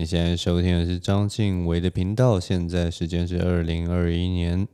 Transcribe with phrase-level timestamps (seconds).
[0.00, 2.40] 你现在收听的是章晋唯的频道。
[2.40, 4.66] 现在时间是二零二一年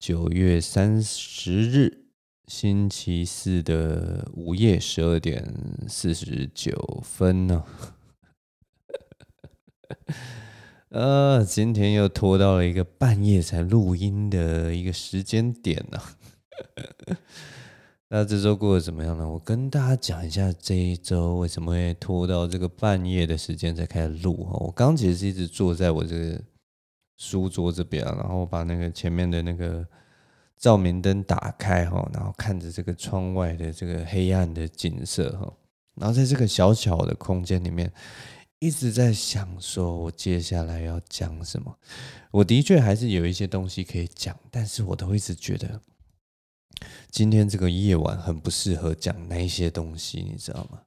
[0.00, 2.06] 九月三十日
[2.48, 5.54] 星期四的午夜十二点
[5.86, 7.62] 四十九分呢。
[10.90, 16.02] 呃，今天又拖到了一个半夜才录音的一个时间点呢。
[18.10, 19.28] 那这周过得怎么样呢？
[19.28, 24.56] 我跟大家讲一下这一周为什么会拖到这个半夜的时间才开始录哈。
[24.60, 26.40] 我刚其实是一直坐在我这个
[27.18, 29.86] 书桌这边，然后把那个前面的那个
[30.56, 35.52] 照明灯打开哈，然后看着这个窗外的这个黑暗的景色哈，
[35.96, 37.92] 然后在这个小小的空间里面
[38.58, 41.76] 一直在想说，我接下来要讲什么。
[42.30, 45.78] 我的确还是有一些东西可以讲，但是我都一直觉得。
[47.10, 50.80] 今天这个夜晚很不适合讲那些东西，你知道吗？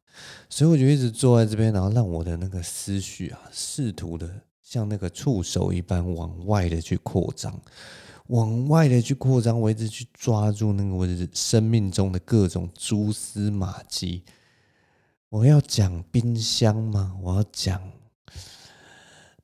[0.49, 4.29] 所以我就一直坐在这边，然后让我的那个思绪啊，试图的
[4.61, 7.59] 像那个触手一般往外的去扩张，
[8.27, 14.23] 往外的去扩张，我一直去抓住那个我生命中的各种蛛丝马迹。
[15.29, 17.17] 我要讲冰箱吗？
[17.21, 17.81] 我要讲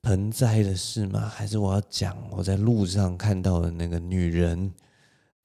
[0.01, 1.31] 盆栽的事吗？
[1.33, 4.73] 还是我要讲我在路上看到的那个女人？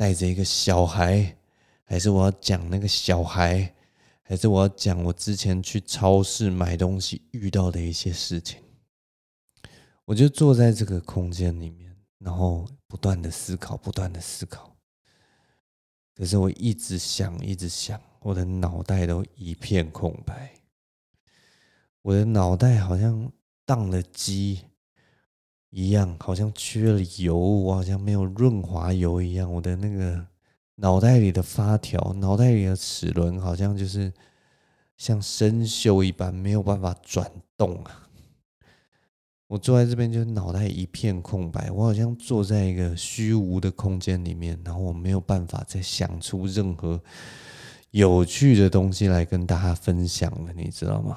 [0.03, 1.37] 带着一个小孩，
[1.85, 3.73] 还是我要讲那个小孩，
[4.25, 8.61] 还是我要讲我之前去超市买东西遇到的一些事情？
[10.05, 14.77] 我就坐在这个空间里面，然后不断的思考，不断的思考。
[16.17, 20.53] 可是我一直想，一直想，我的脑袋都一片空白，
[22.03, 23.31] 我的脑袋好像
[23.65, 24.63] 荡了机。
[25.75, 29.51] 一样，好像缺了油，我好像没有润滑油一样。
[29.51, 30.27] 我的那个
[30.75, 34.13] 脑袋里的发条，脑袋里的齿轮，好像就是
[34.99, 38.07] 像生锈一般，没有办法转动啊。
[39.47, 47.03] 我坐在这边，就脑袋一片空白，我好像坐在一个虚无的空间里面，然后我没有办法再想出任何
[47.93, 51.17] 有趣的东西来跟大家分享了，你知道吗？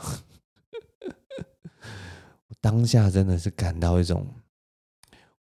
[2.47, 4.25] 我当下真的是感到一种。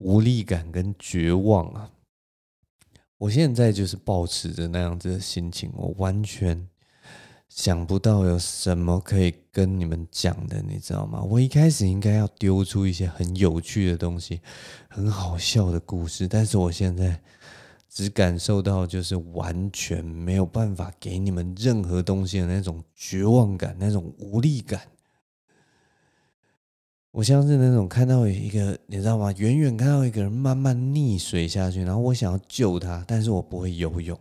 [0.03, 1.91] 无力感跟绝望啊！
[3.19, 6.69] 我现在就是抱持着那样子的心情，我完全
[7.49, 11.23] 想不到有什么可以跟你们讲的，你知道吗？
[11.23, 14.41] 我一开始应该要丢出一些很有趣的东西，
[14.89, 17.23] 很好笑的故事，但是我现在
[17.89, 24.81] 只感受到就是完全没有办法给你们任何东西的那种绝望感，那种无力感。
[27.13, 29.31] 我像是那种看到一个，你知道吗？
[29.37, 34.19] 远远看到一个人慢慢溺水下去，然后我想要救他，但是我不会游泳。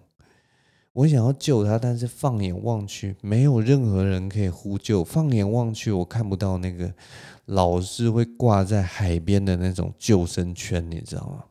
[0.91, 5.05] 我想要救他，但是放眼望去，没有任何人可以呼救。
[5.05, 6.93] 放眼望去，我看不到那个
[7.45, 11.45] 老是会挂在海边的那种救生圈，你知道吗？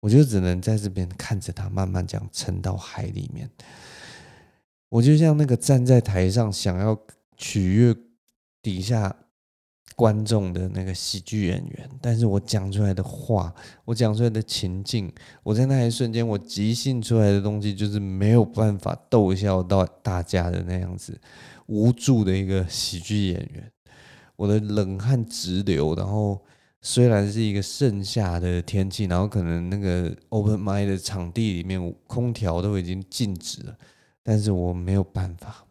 [0.00, 3.50] 我就只能在这边看着他慢慢这样沉到海里面。
[4.88, 6.98] 我就像那个站在台上想要
[7.36, 7.94] 取悦
[8.62, 9.14] 底下。
[9.96, 15.12] 观众的那个喜剧演员，但是我讲出来的话，我讲出来的情境，
[15.42, 21.18] 我在那一瞬间，我即兴出来的东西，就是没有办法逗笑到大家的那样子，
[21.66, 23.70] 无助的一个喜剧演员，
[24.36, 26.40] 我的冷汗直流，然后
[26.80, 33.76] 虽然是一个盛夏的天气，然后可能那个 open mic 的场地里面空调都已经静止了，
[34.22, 35.63] 但是我没有办法。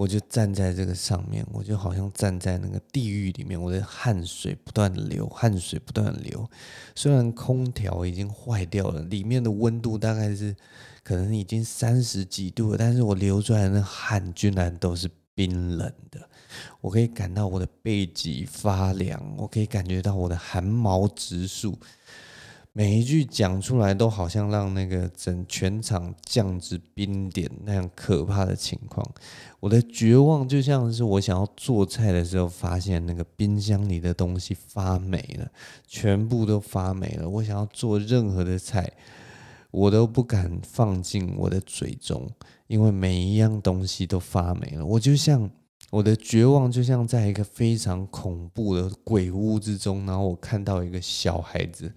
[0.00, 6.48] 我就站在这个上面，我就好像站在那个地狱里面，我的汗水不断流，汗水不断流。
[6.94, 10.56] 虽然空调已经坏掉了，里面的温度大概是
[11.02, 16.26] 可能已经三十几度了，但是我流出来的汗居然都是冰冷的。
[16.80, 21.78] 我可以感到我的背脊发凉，我可以感觉到我的汗毛直竖。
[22.80, 29.06] 每一句讲出来都好像让那个整全场降至冰点那样可怕的情况，
[29.60, 35.46] 我的绝望就像是我想要做菜的时候，发现那个冰箱里的东西发霉了，
[35.86, 37.28] 全部都发霉了。
[37.28, 38.90] 我想要做任何的菜，
[39.70, 42.26] 我都不敢放进我的嘴中，
[42.66, 44.86] 因为每一样东西都发霉了。
[44.86, 45.50] 我就像
[45.90, 51.92] 我的绝望，就像在一个非常恐怖的鬼屋之中，然后我看到一个小孩子。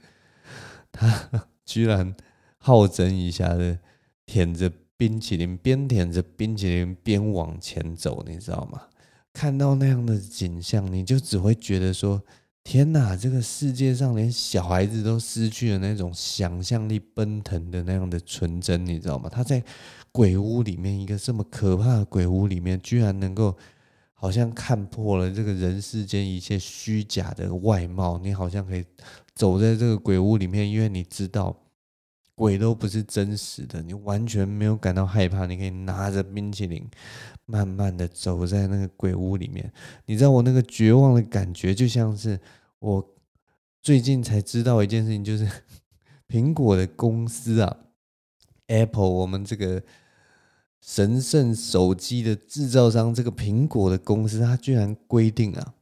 [0.94, 1.30] 他
[1.66, 2.16] 居然
[2.58, 3.78] 好整以暇的
[4.26, 8.84] 舔着冰淇淋，边舔着冰淇淋边往前走，你知道吗？
[9.34, 12.22] 看到那样的景象，你就只会觉得说
[12.64, 19.62] ：“天哪，这个世界上连小孩子都失去了那种想象力奔腾的那样的纯真，你知道吗？”他在
[20.12, 23.58] 鬼屋里面，一个这么可怕的鬼屋里面，居然能够。
[24.24, 28.86] 好像看破了这个人世间一切虚假的外貌，你好像可以
[29.36, 31.54] 走在这个鬼屋里面，因为你知道
[32.34, 35.46] 鬼都不是真实的，你完全没有感到害怕。
[35.46, 36.90] 你可以拿着冰淇淋，
[37.46, 39.70] 慢慢的走在那个鬼屋里面。
[40.06, 42.40] 你知道我那个绝望的感觉，就像是
[42.80, 43.06] 我
[43.82, 45.46] 最近才知道一件事情，就是
[46.30, 47.78] 苹果的公司啊
[48.68, 49.84] ，Apple，我们这个。
[50.86, 55.76] 神圣手机的制造商，这个苹果的公司，它居然规定啊，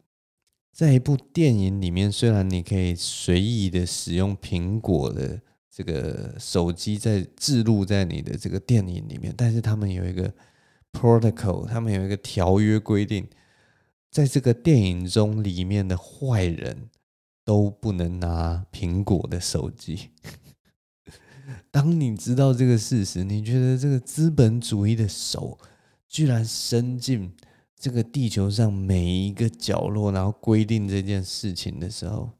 [0.71, 10.31] 在一部电影里面，虽然你可以随意的使用苹果的这个手机，在置入在你的这个电影里面，但是他们有一个
[10.93, 13.27] protocol，他们有一个条约规定，
[14.11, 16.91] 在这个电影中里面的坏人
[17.43, 20.11] 都不能拿苹果的手机。
[21.71, 25.57] 当你知道这个事实，你觉得这个资本主义的手
[26.07, 27.33] 居然伸进
[27.75, 32.31] 这个地球上每一个角落，然后规定这件事情的时候，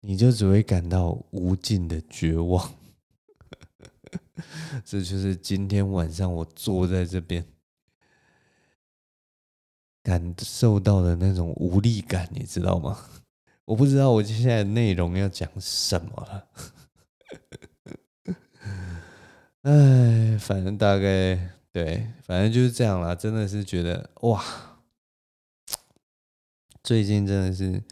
[0.00, 2.74] 你就只会感到无尽的绝望。
[4.84, 7.44] 这就是今天晚上我坐在这边
[10.02, 12.98] 感受到的那种无力感，你知道吗？
[13.66, 16.48] 我不知道我接下来内容要讲什么了。
[19.64, 21.38] 哎，反正大概
[21.72, 23.14] 对，反正就是这样啦。
[23.14, 24.44] 真的是觉得哇，
[26.82, 27.82] 最近真的是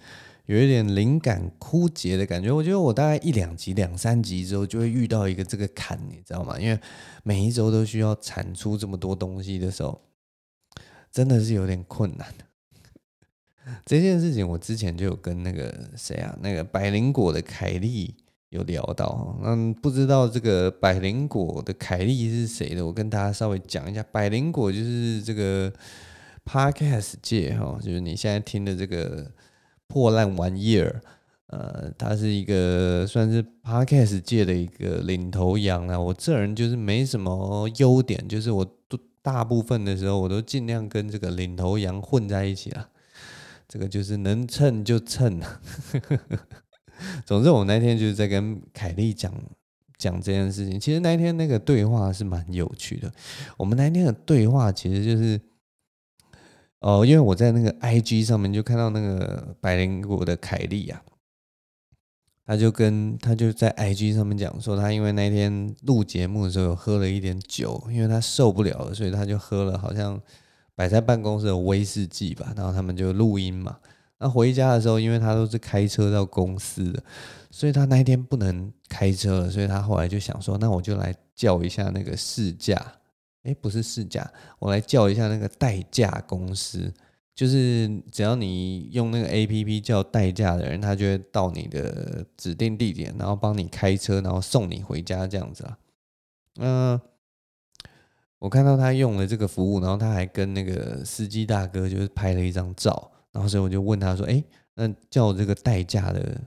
[0.44, 2.52] 有一点灵感枯竭的感觉。
[2.52, 6.60] 我觉得我大概一两集、两三集之后就会遇到一个这个坎，你知道吗？
[6.60, 6.78] 因为
[7.22, 9.98] 每一周都需要产出这么多东西的时候，
[11.10, 12.34] 真的是有点困难。
[13.86, 18.14] 这件事情我之前就有跟那个谁啊，那个百灵果的凯莉。
[18.52, 22.84] 有聊到，嗯，不知道这个百灵果的凯莉是谁的？
[22.84, 25.72] 我跟大家稍微讲一下，百灵果就是这个
[26.44, 29.30] Podcast 界哈，就是你现在听的这个
[29.86, 31.00] 破烂玩意儿，
[31.46, 35.98] 呃，它是一个算是 Podcast 界的一个领头羊啊。
[35.98, 42.90] 我这人就是没什么优点，就是我都大部分的时候我都尽量跟这个领头羊混在一起了，
[43.66, 45.40] 这个就是能蹭就蹭。
[47.24, 49.32] 总之，我那天就是在跟凯莉讲
[49.98, 50.80] 讲这件事情。
[50.80, 53.12] 其实那天那个对话是蛮有趣的。
[53.56, 55.40] 我们那天的对话其实就是，
[56.80, 61.00] 哦，因为我在那个 IG 上面就看到那个百灵果的凯莉啊，
[62.44, 70.20] 他就跟他就在 IG 上面讲说，他因为那天录节目的时候喝了一点酒，因为他受不了了，所以他就喝了好像
[70.74, 73.78] 摆在办公室的威士忌吧，然后他们就录音嘛。
[74.22, 77.02] 那回家的时候，因为他都是开车到公司的，
[77.50, 82.80] 所以他那一天不能开车了，所以他后来就想说，那我就来叫一下那个试驾，
[83.42, 84.30] 诶，不是试驾，
[84.60, 86.94] 我来叫一下那个代驾公司，
[87.34, 95.78] 就是只要你用那个 APP 叫代驾的人，他就会到你的指定地点，然后帮你开车，然后送你回家这样子啊。
[96.60, 97.00] 嗯，
[98.38, 103.11] 我看到他用了这个服务，然后他还跟那个司机大哥就是拍了一张照。
[103.32, 104.42] 然后所以我就问他说：“哎，
[104.74, 106.40] 那叫这个代驾的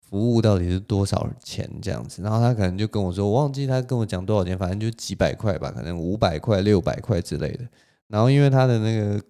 [0.00, 1.70] 服务到底是多少钱？
[1.82, 7.68] 这样子？”然后他可能就跟我说：“我忘记他跟我讲多少钱，反正就几百块吧，可能五百块、六百块之类的。”
[8.08, 9.22] 然后因为他的那个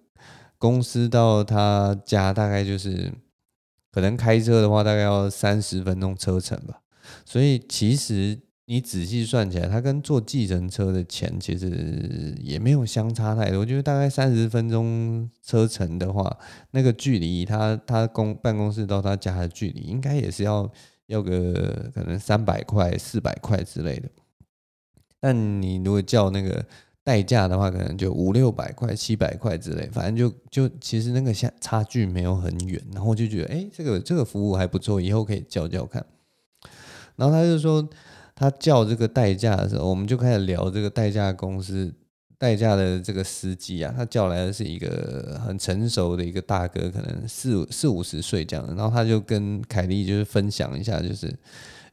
[0.57, 3.11] 公司到他家大概就是
[3.91, 6.81] 可能开车的话大概要三十分钟车程吧，
[7.25, 8.39] 所以其实。
[8.71, 13.61] 你仔细算起来，它跟坐计程车的钱其实也没有相差太多。
[13.61, 16.37] 我觉得大概三十分钟车程的话，
[16.69, 20.71] 那个距离，他他公办公室到他家的距离，应该也是要
[21.07, 24.07] 要个可能三百块、四百块之类的。
[25.19, 26.63] 但你如果叫那个
[27.03, 32.79] 代驾的话，可能就五六百块、七百块之类，反正就就其实那个相差距没有很远。
[32.93, 36.05] 然后我就觉得，哎，这个这个服务还不错，以后可以叫叫看。
[37.15, 37.89] 然后他就说。
[38.39, 41.93] 他叫这个代驾的时候，我们就开始聊这个代驾公司
[42.37, 43.93] 代驾的这个司机啊。
[43.93, 48.73] 他叫来的是一个很成熟的一个大哥，可能四四五十岁这样的。
[48.75, 51.37] 然后他就跟凯莉就是分享一下，就是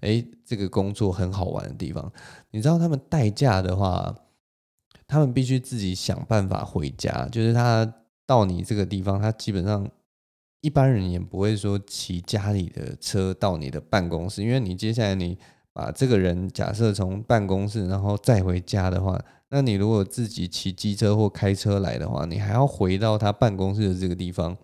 [0.03, 2.13] 诶，这个工作很好玩的地方。
[2.53, 4.15] 你知道他们代驾的话，
[5.09, 7.27] 他们必须自己想办法回家。
[7.27, 7.93] 就是他
[8.25, 9.91] 到你这个地方，他基本上
[10.61, 15.37] 一般人也不会说骑家里的车到你的办公室，因为你接下来你。
[15.77, 24.57] 把这个人假设从办公室，然后再回家的话，那你如果自己骑机车或开车来的话，你还要回到他办公室的这个地方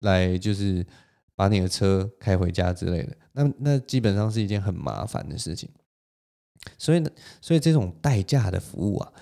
[0.00, 0.86] 来，就是
[1.34, 3.14] 把你的车开回家之类的。
[3.32, 5.68] 那那基本上是一件很麻烦的事情。
[6.78, 7.10] 所以呢，
[7.42, 9.12] 所以这种代驾的服务啊，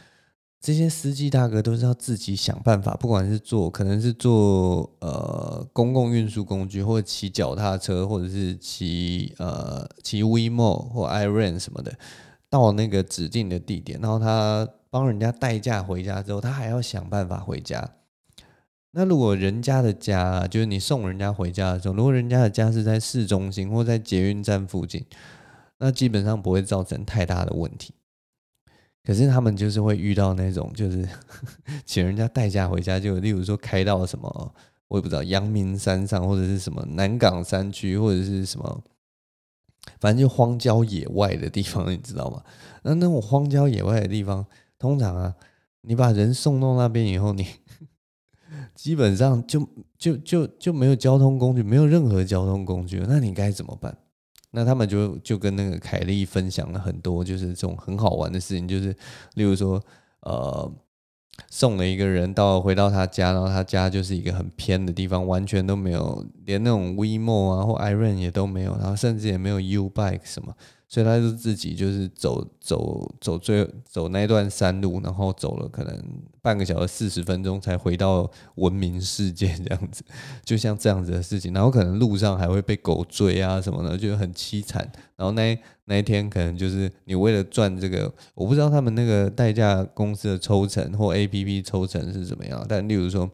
[0.64, 11.92] 这些司机大哥都是要自己想办法，不管是坐，可能是坐呃公共运输工具，或者骑脚踏车，或者是骑呃骑 WeMo 或 iren 什么的，
[12.48, 17.86] 到那个指定的地点，然后他帮人家代驾回家之后，他还要想办法回家。
[18.92, 25.04] 那如果人家的家，就是你送人家回家的时候，如果人家的家是在市中心或在捷运站附近，
[25.78, 27.92] 那基本上不会造成太大的问题。
[29.04, 31.06] 可是他们就是会遇到那种，就是
[31.84, 34.54] 请人家代驾回家，就例如说开到什么，
[34.88, 38.82] 我也不知道阳明山上，或者是什么南港山区，或者是什么，
[40.00, 42.42] 反正就荒郊野外的地方，你知道吗？
[42.82, 44.46] 那那种荒郊野外的地方，
[44.78, 45.34] 通常啊，
[45.82, 47.46] 你把人送到那边以后，你
[48.74, 49.68] 基本上就
[49.98, 53.98] 就就就没有交通工具，没有任何交通工具，那你该怎么办？
[54.54, 58.94] 那他们就就跟那个凯莉分享了很多，就是这种很好玩的事情，就是
[59.34, 59.82] 例如说，
[60.20, 60.72] 呃，
[61.50, 70.54] 送了一个人到回到他家，然后他家就是一个很偏的地方，完全都没有，连那种 WeMo 啊或 Iron 也都没有，然后甚至也没有 U-Bike 什么。
[70.94, 76.00] 所以他就自己就是走走走最走那段山路，然后走了可能
[76.40, 80.04] 半个小时四十分钟才回到文明世界 这样子，
[80.44, 84.88] 就像这样子的事情，然后可能路上还会被狗追啊什么的，就很凄惨。
[85.16, 93.28] 然后那那一天可能就是你为了赚这个，我不知道他们那个代驾公司的抽成或 APP 抽成是怎么样，但例如说。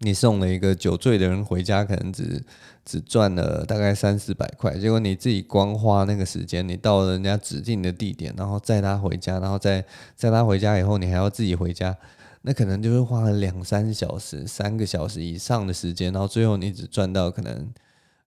[0.00, 2.42] 你送了一个酒醉的人回家，可能只
[2.84, 4.78] 只赚了大概三四百块。
[4.78, 11.96] 结果你自己光花那个时间，你到了人家指定的地点，然后载他回家，然后再载他回家以后，你还要自己回家，
[12.42, 17.68] 那可能就是花了两三小时、三个小时以上的时间，然后最后你只赚到可能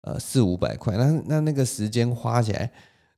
[0.01, 0.97] 呃四五百块。
[0.97, 2.69] 那那那个时间花起来，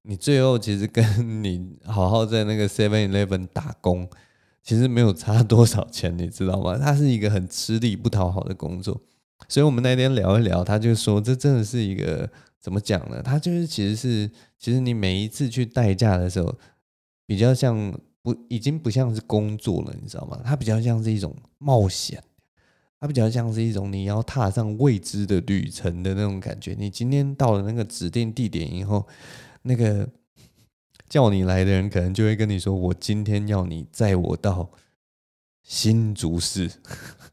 [0.03, 4.07] 你最后其实跟你好好在那个 Seven Eleven 打工。
[4.63, 6.77] 其实没有差多少钱，你知道吗？
[6.81, 9.01] 他是一个很吃力不讨好的工作，
[9.49, 12.29] 所以我们那天聊一聊，他就说这真的是一个
[12.61, 13.21] 怎么讲呢？
[13.21, 16.55] 他就是其实是，其实你每一次去代驾的时候，
[17.27, 20.39] 比较像不已经不像是工作了，你知道吗？
[20.45, 22.23] 它比较像是一种冒险，
[23.01, 26.73] 它比较像是一种你要踏上未知的旅程的那种感觉。
[26.79, 29.05] 你今天到了那个指定地点以后，
[29.63, 30.07] 那个。
[31.13, 34.71] 叫你来的人可能就会跟你说：“我今天要你载我到
[35.61, 36.71] 新竹市。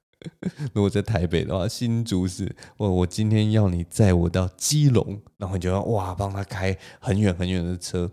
[0.75, 2.55] 如果在台北的话，新竹市。
[2.77, 8.13] 我我今天要你载我到基隆，然后你就要哇，帮他开很远很远的车，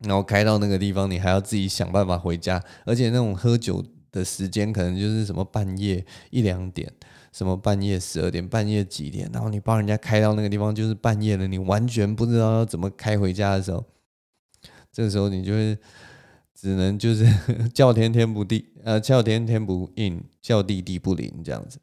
[0.00, 2.62] 然后开到那个地方，你还要自己想办法回家。
[2.84, 6.92] 而且那种喝酒的时间，可能就是什么半夜一两点，
[7.32, 13.82] 什么半夜十二点，半夜几点，然后你帮人家开到那个地方，就是半夜了，你完全不知道要怎么开回家的时候。”
[14.92, 15.76] 这个时候你就会
[16.54, 17.26] 只能就是
[17.72, 21.78] 叫天天不地，呃，叫天天不应，叫地地不灵这样子。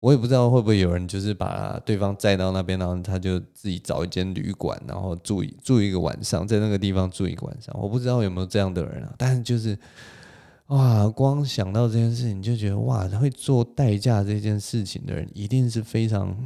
[0.00, 7.72] 我也不知道会不会有人就是把对方载到那边，然后他就自己找一间旅馆，然后住一住一个晚上，在那个地方住一个晚上。
[7.80, 9.78] 我不知道有没有这样的人啊，但是就是
[10.66, 16.36] 哇，光想到这件事情就觉得哇，会做代驾这件事情的人一定是非常。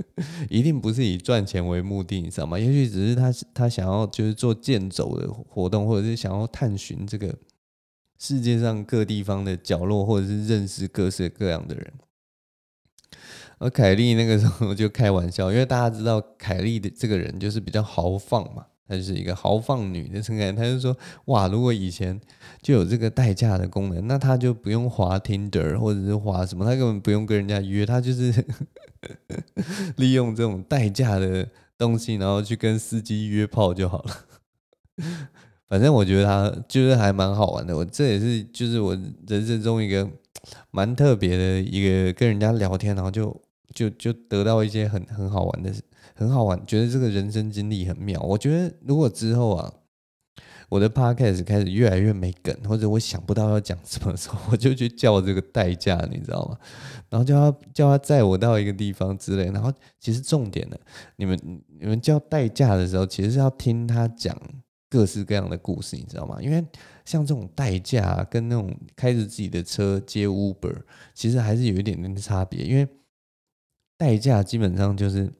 [0.48, 2.58] 一定不是以赚钱为目的，你知道吗？
[2.58, 7.34] 也许只是他他想要就是做健走的活动，或者是想要探寻这个
[8.18, 11.92] 世界上各地方的角落，或者是认识各式各样的人。
[13.58, 18.66] 而凯莉那个时候就开玩笑，因为大家知道凯莉的这个人就是比较豪放嘛。
[18.88, 20.94] 她就是一个豪放女的情感，她就说
[21.26, 22.20] ：“哇，如果以前
[22.60, 28.32] 就有这个代驾的功能，那她就不用滑 Tinder 或者是滑什么，她根本不用跟人家约，她就是
[29.96, 34.16] 利用这种代驾的东西，然后去跟司机约炮就好了。
[35.68, 40.08] 反正我觉得他就是还蛮好玩的，我这也是就是我人生中一个
[40.70, 43.40] 蛮特别的一个跟人家聊天，然后就
[43.74, 45.72] 就就得到一些很很好玩的。”
[46.14, 48.20] 很好玩，觉得这个人生经历很妙。
[48.20, 49.72] 我觉得如果之后啊，
[50.72, 56.58] 我的 podcast 开始越来越没梗，或者我想不到要讲什么时候， 我就去叫这个代驾，你知道吗？
[57.10, 59.50] 然后叫他叫他载我到一个地方之类。
[59.50, 60.76] 然后其实重点呢，
[61.16, 61.38] 你们
[61.78, 64.34] 你们叫代驾的时候，其实是要听他讲
[64.88, 66.38] 各式各样的故事，你知道吗？
[66.40, 66.64] 因为
[67.04, 70.74] 像这种代驾跟那种开着自己的车接 Uber，
[71.12, 72.64] 其实还是有一点点差别。
[72.64, 72.88] 因为
[73.98, 75.30] 代驾基本上就是。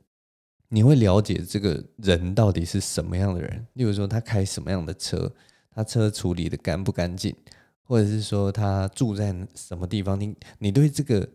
[0.75, 5.31] 你会了解这个人到底是什么样的人，例如说他开什么样的车，
[5.71, 7.37] 他车处理的干不干净，
[7.83, 10.19] 或者是说他住在什么地方。
[10.19, 11.29] 你你对这个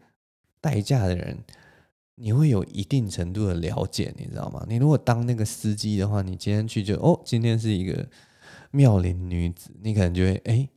[0.59, 1.37] 代驾的人，
[2.15, 4.65] 你会有一定程度的了解，你知道吗？
[4.67, 8.09] 你如果当那个司机的话，你今天去就哦，今天是一个
[8.71, 10.67] 妙龄女子，你可能就会哎，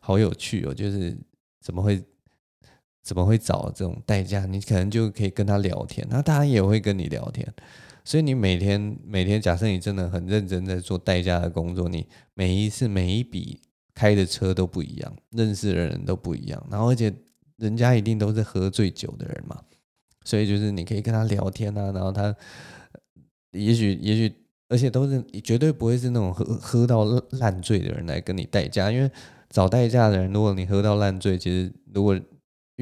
[0.00, 1.14] 好有趣哦，就是
[1.60, 2.02] 怎么会
[3.02, 4.46] 怎么会找这种代驾？
[4.46, 7.52] 你可能就可以跟他聊天，那当然也会跟你聊天。
[8.04, 13.60] 所以你每天每天，假设你真的很认真在做代驾的工作，你每一次每一笔
[13.94, 17.12] 开的车都不一样，认识的人都不一样，然后而且
[17.58, 19.60] 人家一定都是喝醉酒的人嘛，
[20.24, 22.34] 所以就是你可以跟他聊天啊，然后他
[23.52, 24.34] 也许也许，
[24.68, 29.08] 而且都是绝对不会是那种喝喝到烂醉的人来跟你代驾，因为
[29.48, 32.18] 找代驾的人，如果你喝到烂醉，其实如果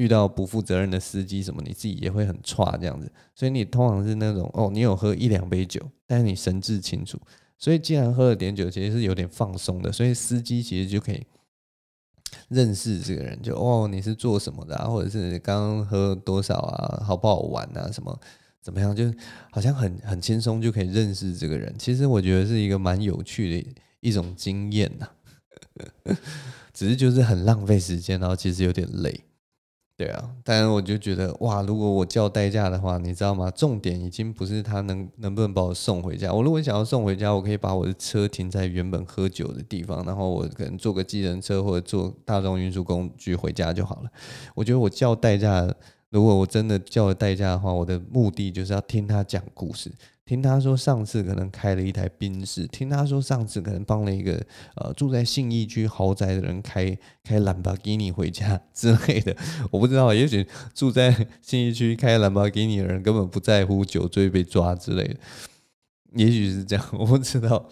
[0.01, 3.11] 遇到不负责任的司机什么，你自己也会很差这样子。
[3.35, 7.19] 所以你通常是那种哦，你有喝一两杯酒，但是你神志清楚。
[7.59, 9.91] 所以既然喝了点酒，其实是有点放松的。
[9.91, 11.23] 所以司机其实就可以
[12.49, 14.87] 认识这个人，就哦，你是做什么的啊？
[14.87, 17.03] 或者是刚刚喝多少啊？
[17.05, 17.91] 好不好玩啊？
[17.91, 18.19] 什么
[18.59, 18.95] 怎么样？
[18.95, 19.13] 就
[19.51, 21.75] 好像很很轻松就可以认识这个人。
[21.77, 25.07] 其实我觉得是一个蛮有趣的一种经验呐，
[26.73, 29.23] 只是就是很浪费时间，然后其实有点累。
[29.97, 33.51] 对啊，但是我就觉得哇，如果我叫代驾的话，你知道吗？
[33.51, 36.33] 重点已经不是他能能不能把我送回家。
[36.33, 44.09] 我如果想要送回家，我可以把我的车停在原本喝酒的地方，然后我可能坐个计程车或者坐大众运输工具回家就好了。
[44.55, 45.71] 我觉得我叫代驾，
[46.11, 49.91] 如果我真的叫了代驾的话，我的目的就是要听他讲故事。
[50.23, 54.41] 听他说上次可能开了一台宾士，听他说上次可能帮了一个
[54.75, 59.35] 呃住在信义区豪宅的人开开兰博基尼回家之类的，
[59.71, 65.15] 我不知道，也许住在信义区开兰博基尼的人根本不在乎酒醉被抓之类的，
[66.15, 67.67] 也许是这样， 我不知道。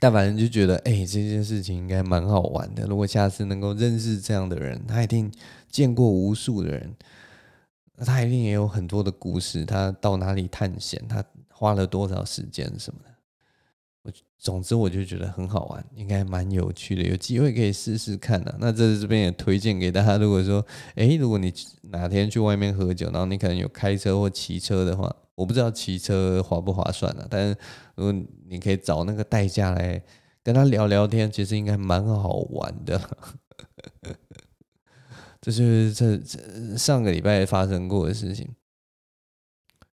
[0.00, 2.86] 但反正就觉得，哎、这件事情应该蛮好玩的。
[2.86, 5.30] 如果下次能够认识这样的人，他一定
[5.70, 6.94] 见过无数的人，
[7.98, 9.64] 那他一定也有很多的故事。
[9.64, 11.24] 他到哪里探险，他。
[11.50, 13.10] 花了多少时间什么的，
[14.02, 18.58] 我总之我就觉得很好玩，应该蛮有趣的，有机会可以试试看的、啊。
[18.60, 21.52] 那这这边也推荐给大家，如果说，哎，如果你
[21.90, 27.58] 哪天去外面喝酒，然后你可能有开车或骑车的话，我不知道骑车划不划算了、啊，但是
[27.96, 28.12] 如果
[28.46, 30.00] 你可以找那个代驾来
[30.44, 33.00] 跟他聊聊天，其实应该蛮好玩的。
[35.50, 38.48] 就是这这上个礼拜发生过的事情。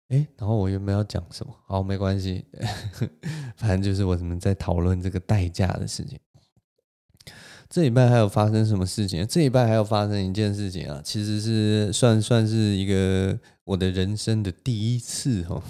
[0.09, 1.55] 哎，然后我原本要讲什么？
[1.65, 2.45] 好，没关系，
[3.57, 6.19] 反正就是我们在讨论这个代价的事情。
[7.67, 9.25] 这礼拜还有发生什么事情？
[9.25, 15.63] 这礼拜还有发生一件事情啊，其实是算算是一个我的人生的第一次哦。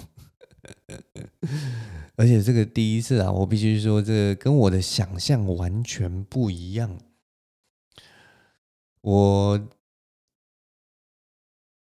[2.16, 6.98] 而且这个第一次啊，我必须说，这个跟我的想象完全不一样。
[9.00, 9.68] 我。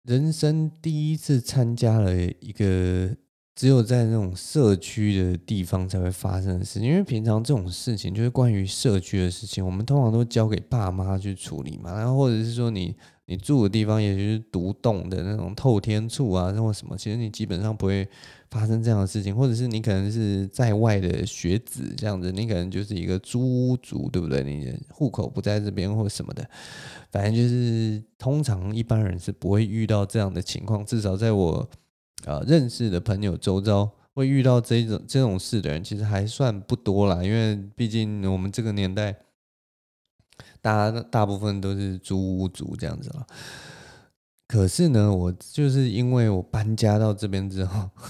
[0.04, 3.16] 人生第一次参加了一个
[3.54, 18.08] 只有在那种社区的地方才会发生的事情，因为平常这种事情就是关于社区的事情，我们通常都交给爸妈去处理嘛，然后或者是说你你住的地方也就是独栋的那种透天厝啊，或什么，其实你基本上不会。
[18.52, 24.44] 发生这样的事情，或者是你可能是在外的学子这样子，你可能就是一个租屋族，对不对？
[24.44, 26.46] 你户口不在这边或什么的，
[27.10, 30.84] 反正就是通常一般人是不会遇到这样的情况。
[30.84, 31.66] 至少在我、
[32.26, 37.24] 呃、认识的朋友周遭，会遇到这种这种事的人，其实还算不多啦。
[37.24, 39.16] 因为毕竟我们这个年代，
[40.62, 43.26] 大家大部分都是租屋族这样子了。
[44.48, 47.90] 可是呢，我就是因为我搬家到这边之后。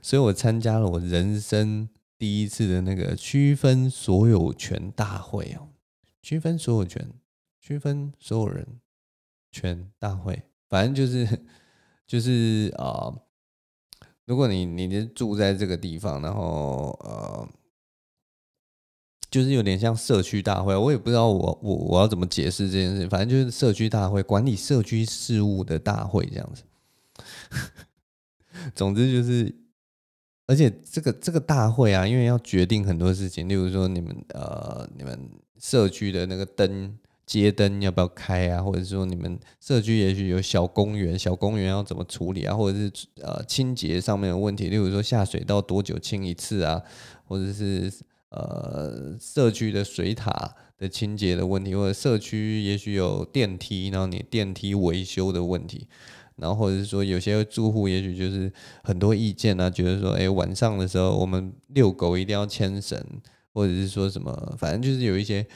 [0.00, 5.70] 所以我参加了我人生第一次的那个区分所有权大会哦，
[6.22, 7.12] 区分所有权，
[7.60, 8.80] 区分所有人
[9.50, 11.44] 权大会，反正就是
[12.06, 13.12] 就是啊、
[14.24, 17.48] 如果你你住在这个地方，然后呃，
[19.32, 26.62] 就是有点像社区大会，我也不知道我我我要怎么解释这件事情，反正就是社区大会，管理社区事务的大会这样子。
[28.74, 29.54] 总之就是，
[30.46, 35.18] 而且这个这个大会啊，因为要决定很多事情，例如说你们呃，你们
[35.58, 42.92] 社区的那个灯街灯要不要开啊，或者说你们社区也许有小公园，小公园要怎么处理啊，或者是
[43.22, 46.82] 呃清洁上面的问题，例如说下水道多久清一次啊，
[47.24, 47.90] 或者是
[48.32, 55.86] 呃社区的水塔的清洁的问题，或者社区也许有电梯，然后你电梯维修的问题。
[56.36, 58.50] 然后或者是说，有些住户也许就是
[58.82, 62.98] 很多意见啊，觉得说，哎，晚上的时候我们遛狗一定要牵绳，
[63.52, 65.46] 或者是说什么，反正就是有一些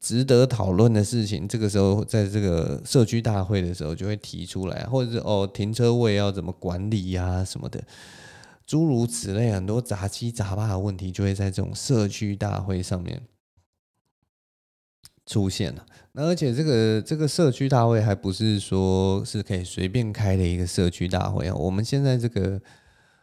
[0.00, 1.46] 值得讨论的事情。
[1.46, 7.84] 这个时候，在这个社区大会的时候就会提出来，或者是哦，停车位要怎么管理呀什么的，
[8.66, 13.22] 诸如此类，很多杂七杂八的问题就会在这种社区大会上面
[15.24, 15.86] 出现了。
[16.12, 22.60] 那而且这个这个社区大会还不是说是可以随便开的一个社区大会啊，我们现在这个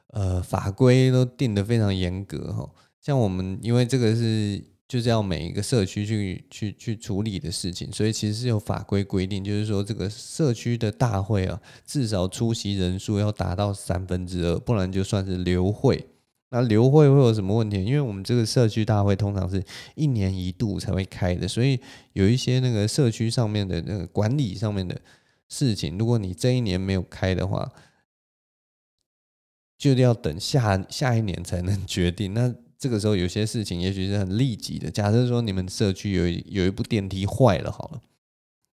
[0.08, 2.70] 呃法规都定得非常严格哈。
[3.02, 16.08] 像我们因为这个是就是要每一个社区去去去处理的事情，所以其实是有法规规定，就是说这个社区的大会啊，至少出席人数要达到三分之二，不然就算是流会。
[16.50, 17.84] 那流会会有什么问题？
[17.84, 19.64] 因为我们这个社区大会通常是
[19.96, 21.80] 一年一度才会开的，所以
[22.12, 25.02] 有一些那个社区上面的那个管理上面的
[25.50, 27.72] 事情，如果你这一年没有开的话，
[29.80, 32.36] 就要等下下一年才能决定。
[32.36, 34.92] 那这个时候有些事情也许是很立即的。
[34.92, 36.28] 假设说你们社区有
[36.62, 38.02] 有一部电梯坏了，好了。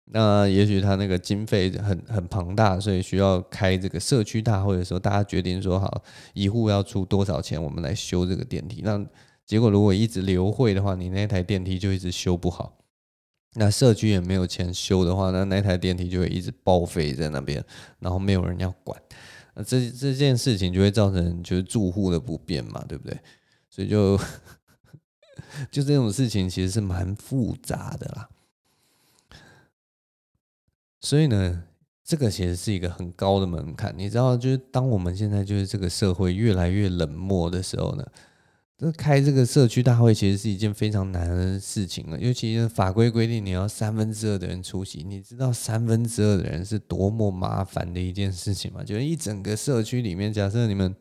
[0.07, 6.05] 那也许他那个经费很很庞大，所以需要开这个社区大会的时候，大家决定说好，
[6.35, 8.83] 一户要出多少钱，我们来修这个电梯。
[8.85, 9.03] 那
[9.47, 12.77] 结果如果一直流会的话，你那台电梯就一直修不好。
[13.55, 17.65] 那社区也没有钱修的话，那那台电梯就会一直报废在那边，
[18.01, 19.01] 然后没有人要管。
[19.55, 23.17] 那这这件事情就会造成就是住户的不便嘛，对不对？
[23.75, 24.17] 所以就
[25.69, 28.29] 就这种事情其实是蛮复杂的啦。
[31.01, 31.65] 所以呢，
[32.05, 33.93] 这个其实是一个很高的门槛。
[33.99, 38.07] 你知道，就是当我们现在就是这个社会越来越冷漠的时候呢，
[38.79, 42.21] 这开这个社区大会其实是一件非常难的事情了。
[42.21, 48.85] 尤其是法规规定你要三分之二的人出席，你知道三分之二的人是多么麻烦的一件事情吗？
[48.85, 50.95] 就是一整个社区里面，假设你们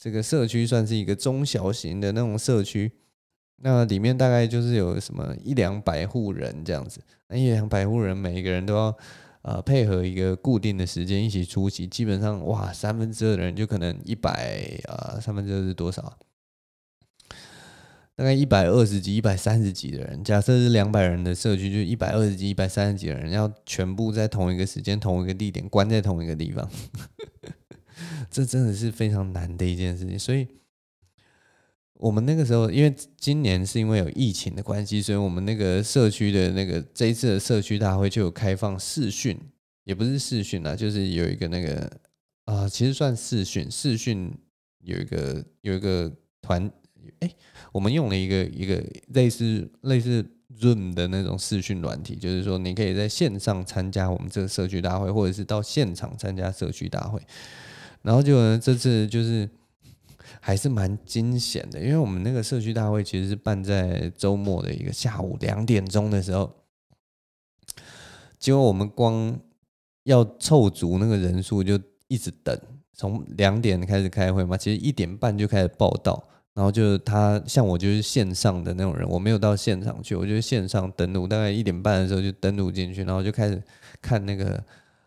[0.00, 2.90] 这个社区算是一个中小型的那种社区。
[3.62, 8.96] 那里面大概就是有什么一两百户人这样子，那一两百户人每一个人都要。
[9.42, 16.18] 呃，配合一个固定的时间一起出席，基本上哇，三分之二的人就可能一百啊，三分之二是多少？
[18.14, 20.22] 大概一百二十几、一百三十几的人。
[20.22, 26.70] 假设是两百人的社区，就一百二十几、一百三十几的人，要全部在同一个时间、同一个地点关在同一个地方，
[28.30, 30.46] 这真的是非常难的一件事情，所以。
[32.02, 39.38] 我们那个时候，因为今年是因为有疫情的关系，所以我们那个社区的那个这一次的社区大会就有开放视讯，
[39.84, 42.00] 也不是视讯啦，就是有一个那个
[42.46, 44.32] 啊、其实算视讯，视讯
[44.82, 46.10] 有一个有一个
[46.40, 46.70] 团，
[47.18, 47.30] 哎，
[47.70, 50.24] 我们用了一个一个类似类似
[50.58, 57.20] Zoom 的那种视讯软体，就是说你可以在线上参加我们这个社区大会，或者是到现场参加社区大会，
[58.02, 59.48] 然后就这次就是。
[60.40, 66.50] 还是蛮惊险的，因为我们那个社区大会其实是办在周末的一个下午两点钟的时候，
[68.38, 69.38] 结果我们光
[70.04, 72.58] 要凑足那个人数就一直等，
[72.94, 76.22] 从两点开始开会嘛，其实一点半就开始报到，
[76.54, 83.60] 然后就是他像我就是线上的那种人，我没有到现场去，我就是线上登录，大概一点半的时候就登录进去，然后就开始
[84.00, 84.62] 看那个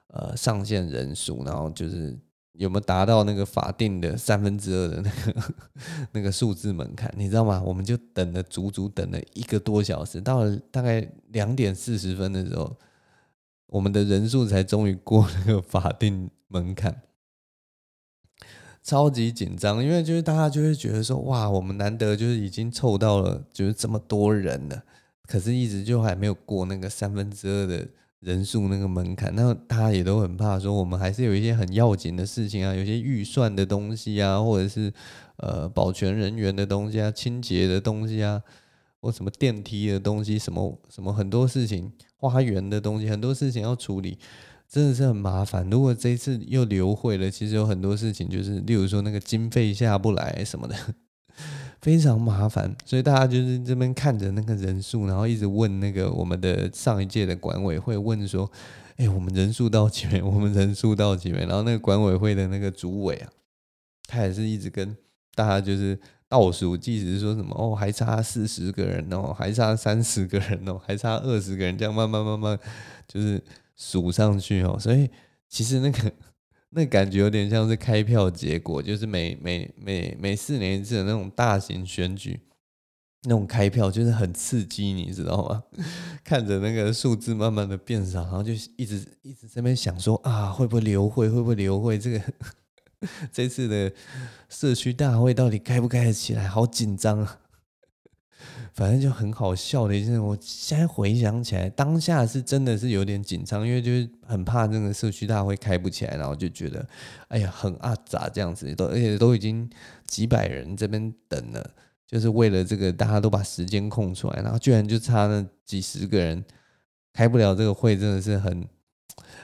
[0.08, 2.16] 呃上线人数，然后就是。
[2.54, 5.54] 有没有达到那个法定的三分之二的那个
[6.13, 7.12] 那个数字门槛？
[7.18, 7.62] 你知道吗？
[7.66, 12.78] 我们就等了足足等了一个多小时，到了大概两点四十分的时候，
[13.68, 17.02] 我们的人数才终于过那个法定门槛，
[18.84, 24.84] 超级紧张，因为就是大家就会觉得说，哇，我们难得就是已经凑到了，就是这么多人了，
[25.28, 27.88] 可是一直就还没有过那个三分之二的。
[28.24, 34.92] 人数那个门槛，那大家也都很怕说，我们还是有一些很要紧的事情啊，有些预算的东西啊，或者是
[35.38, 38.42] 呃保全人员的东西啊，清洁的东西啊，
[39.02, 44.18] 或什么电梯的东西，什么什么很多事情，花园的东西，很多事情要处理，
[44.70, 45.70] 真的是很麻烦。
[45.70, 50.76] 如果这次又流会了，其实有很多事情就是，例如说那个经费下不来什么的。
[51.84, 58.50] 非常麻烦，所以大家就是这边看着那个人数，然后一直问那个我们的上一届的管委会问说
[58.96, 60.26] ：“哎，我们人数到几名？
[60.26, 63.30] 我们人数到几名？”然后那个管委会的那个主委啊，
[64.08, 64.96] 他也是一直跟
[65.36, 72.58] 大家就是倒数计时，说什么哦，还差四十个人哦，还差三十个人哦，还差二十个人，这样慢慢慢慢
[73.10, 73.43] 就是
[73.76, 74.78] 数上去哦。
[74.80, 75.10] 所以
[75.50, 76.10] 其实那个。
[76.76, 82.40] 那感觉有点像是开票结果，就是每每每每四年一次的那种大型选举，
[83.24, 85.64] 那种开票就是很刺激，你知道吗？
[86.26, 91.30] 看着那个数字慢慢的变少，然后就一直一直在那边想说啊，会不会流会？
[91.30, 92.00] 会不会流会？
[92.00, 92.22] 这个
[93.32, 93.94] 这次的
[94.50, 96.48] 社区大会到底开不开得起来？
[96.48, 97.40] 好紧张啊！
[98.74, 106.86] 反正就很好笑的一件事，我现在回想起来，当下是真的是有点紧张，因为就是很怕那个社区大会开不起来，然后就觉得，
[107.28, 109.70] 哎呀，很阿杂这样子，都而且都已经
[110.08, 111.70] 几百人这边等了，
[112.08, 116.44] 就是为了这个，大家都把时间空出来，然后居然就差那几十个人
[117.14, 118.68] 开不了这个会，真的是很、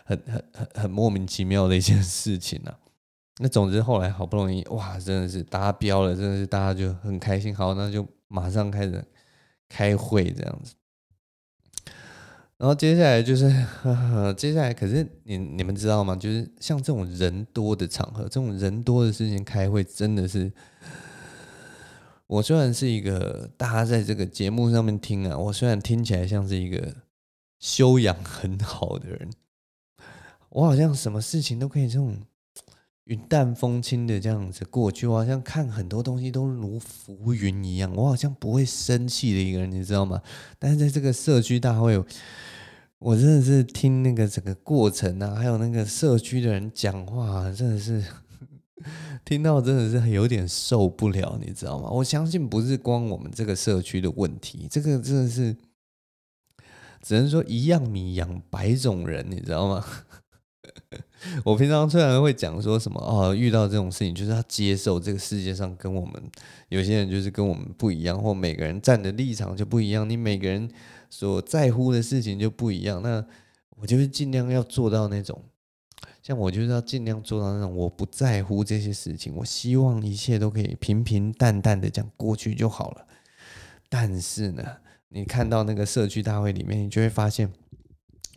[0.06, 2.78] 很、很、很、很莫名其妙的一件事情啊。
[3.42, 7.56] 那总之后来好不容易，哇，真的是达标了，真的是大家就很开心。
[7.56, 9.06] 好，那就马上开始
[9.68, 10.76] 开会这样子。
[12.58, 16.14] 然后接下来就是，呵 呵接下来可是你你们知道吗？
[16.16, 20.52] 就是像这种人多的场合，这种人多的事情开会，真的是，
[22.28, 26.96] 我虽然是一个大家在这个节目上面听啊，我虽然听起来像是一个
[27.60, 29.30] 修养很好的人，
[30.50, 32.20] 我好像什么事情都可以这种
[33.10, 40.22] 云淡风轻的这样子过去，我好像看很多东西都如浮云一样，我好像不会生气的一个人，你知道吗？
[40.58, 42.04] 但是在这个社区大会。
[43.00, 48.04] 我真的是听那个整个过程啊，还有那个社区的人讲话，真的是
[49.24, 51.90] 听到真的是有点受不了，你知道吗？
[51.90, 55.56] 我相信不是光我们这个社区的问题，这个真的是
[57.02, 59.86] 只能说一样米养百种人，你知道吗？
[61.44, 66.14] 我平常虽然会讲说什么哦，遇到这种事情就是要接受这个世界上跟我们
[66.70, 70.70] 有些人就是跟我们不一样，或每个人站的立场就不一样，你每个人。
[71.12, 73.26] 所在乎的事情就不一样，那
[73.78, 75.44] 我就是尽量要做到那种，
[76.22, 83.08] 像我就是要尽量做到那种，我不在乎这些事情，我希望一切都可以平平淡淡的这样过去就好了。
[83.90, 84.64] 但是呢，
[85.08, 87.52] 你看到那个社区大会里面，你就会发现，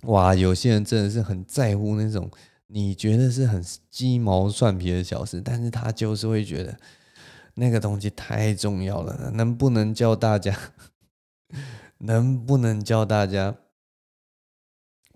[0.04, 2.30] 哇，有些人真的是很在乎那种
[2.72, 6.78] 你觉得是很鸡毛蒜皮的小事，但是他就是会觉得
[7.54, 10.58] 那个东西太重要了，能不能教大家？
[11.98, 13.54] 能不能教大家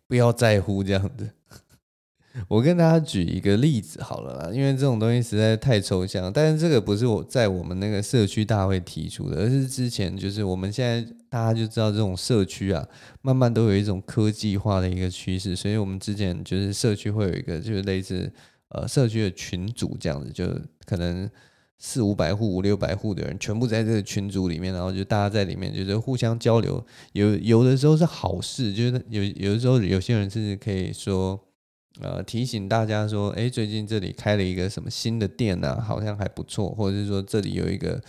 [0.07, 1.31] 不要在乎这样子？
[2.49, 6.33] 我跟大家举一个例子好了啦，因为这种东西实在太抽象。
[6.33, 12.87] 但是这个不是我在我们那个社区大会提出的，而是之前就是我们现在大家就知道这种社区啊，
[13.23, 15.57] 慢慢都有一种科技化的一个趋势。
[15.57, 18.33] 所以我们之前就是社区会有一个就是类似
[18.69, 20.47] 呃社区的群组这样子，就
[20.85, 21.29] 可能。
[21.79, 26.83] 四五百户、五六百户的人全部在这个群组里面，然后就大家在里面就是互相交流。
[27.13, 31.39] 有有的时候是好事，就是有有的时候有些人甚至可以说，
[32.01, 38.01] 呃，提醒大家说，哎，最近这里开了一个什么新的店啊，好像还不错，或者是说这里有一个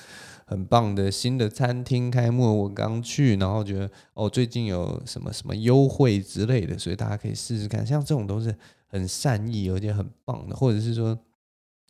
[0.45, 7.85] 很棒的新的餐厅开幕，我刚去，然后觉得哦，最近有什么什么优惠之类的，所以大家可以试试看。
[7.85, 8.55] 像这种都是
[8.87, 11.17] 很善意而且很棒的，或者是说。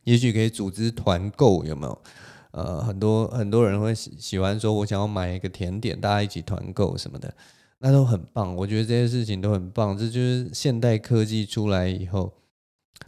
[0.03, 2.01] 也许可以组织团购，有没有？
[2.51, 7.33] 呃，很多很多人会喜喜欢说，我想要买一个甜点，大家一起团购什么的，
[7.79, 8.55] 那都很棒。
[8.55, 9.97] 我觉得这些事情都很棒。
[9.97, 12.33] 这就是现代科技出来以后，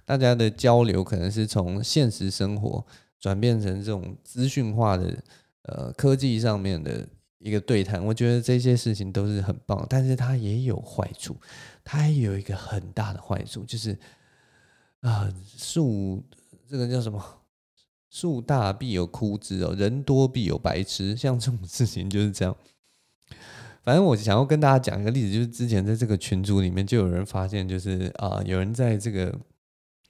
[0.05, 2.86] 大家的交流可能是从现实生活
[3.19, 5.23] 转变成这种资讯化的，
[5.63, 7.08] 呃，科技上面的
[7.39, 8.05] 一个对谈。
[8.05, 11.36] 我觉得这些事情都是很棒，但是它也有坏处，
[11.84, 13.97] 它也有一个很大的坏处，就是
[15.01, 16.23] 啊，树。
[16.67, 17.19] 这个叫什么？
[18.12, 21.17] 树大必有枯枝哦，人多必有白痴。
[21.17, 22.55] 像这种事情就是这样。
[23.89, 29.36] 反正我想要跟大家讲一个例子，就是之前在这个群组里面就有人发现，就是啊，有人在这个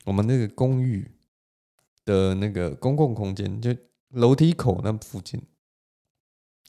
[0.04, 1.10] 我们那个公寓
[2.04, 3.74] 的那个公共空间，就
[4.10, 5.42] 楼梯口那附近，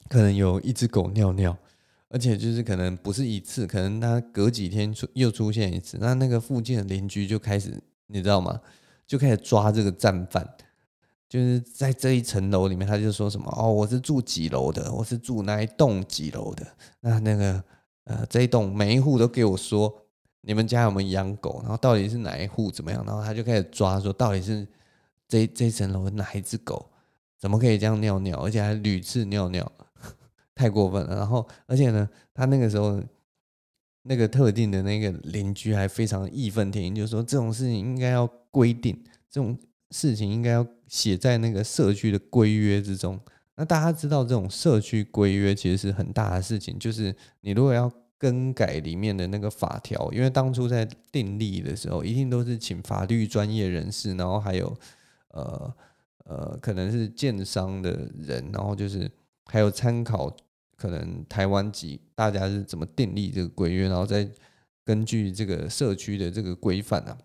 [0.07, 1.57] 可能有一只狗尿尿，
[2.07, 5.97] 而且就是可能不是一次，可能它隔几天出又出现一次。
[5.99, 8.61] 那那个附近的邻居就开始，你知道吗？
[9.05, 10.49] 就开始抓这个战犯，
[11.31, 16.67] 就是在这一层楼里面，他就说什么哦，我是住几楼的，我是住哪一栋几楼的。
[16.99, 17.63] 那那个
[18.03, 19.95] 呃，这一栋每一户都给我说，
[20.41, 21.61] 你们家有没有养狗？
[21.61, 23.01] 然后到底是哪一户怎么样？
[23.05, 24.67] 然后他就开始抓，说到底是
[25.25, 26.91] 这这一层楼哪一只狗，
[27.39, 29.71] 怎么可以这样尿尿，而且还屡次尿尿，
[30.53, 31.15] 太过分了。
[31.15, 33.01] 然后而且呢，他那个时候
[34.03, 38.29] 那个特定的那个邻居还非常义愤填膺，就说这种事情应该要。
[38.53, 39.57] 规定这种
[39.91, 43.17] 事情应该要写在那个社区的规约之中。
[43.55, 54.77] 那大家知道，这种社区规约其实是很大的事情，就是你如果要更改里面的那个法条，因为当初在订立的时候，一定都是请法律专业人士，然后还有
[55.29, 55.73] 呃
[56.25, 59.09] 呃，可能是建商的人，然后就是
[59.45, 60.35] 还有参考
[60.75, 64.29] 可能台湾籍大家是怎么订立这个规约，然后再
[64.83, 67.17] 根据这个社区的这个规范啊。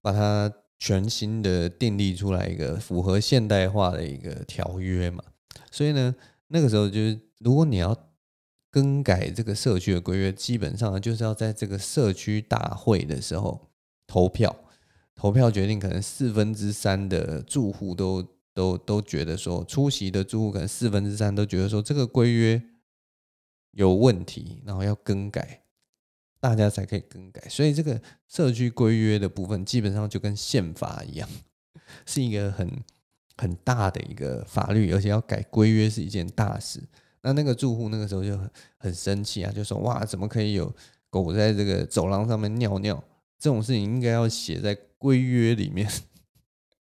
[0.00, 0.52] 把它
[0.84, 5.24] 全新的订立出来一个符合现代化的一个条约嘛，
[5.70, 6.14] 所以呢，
[6.48, 7.96] 那个时候就是如果你要
[8.70, 13.70] 更改这个社区的规约，基本上就是要在这个社区大会的时候
[14.06, 14.54] 投票，
[15.14, 22.62] 投票决定可能四分之三的住户都都都觉得说，出席的住户可能四分之三都觉得说这个规约
[23.70, 25.62] 有问题，然后要更改，
[26.44, 27.40] 大家才可以更改。
[27.48, 31.26] 所以这个社区规约的部分，基本上就跟宪法一样，
[32.04, 32.70] 是一个很
[33.38, 36.82] 很大的一个法律，而且要改规约是一件大事。
[37.22, 40.70] 那那个住户那个时候就很很生气啊，就说哇，怎么可以有
[41.08, 43.02] 狗在这个走廊上面尿尿？
[43.38, 45.90] 这种事情应该要写在规约里面。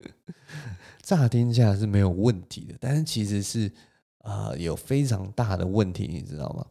[1.00, 3.72] 乍听下是没有问题的，但是其实是
[4.18, 6.66] 啊、有非常大的问题，你知道吗？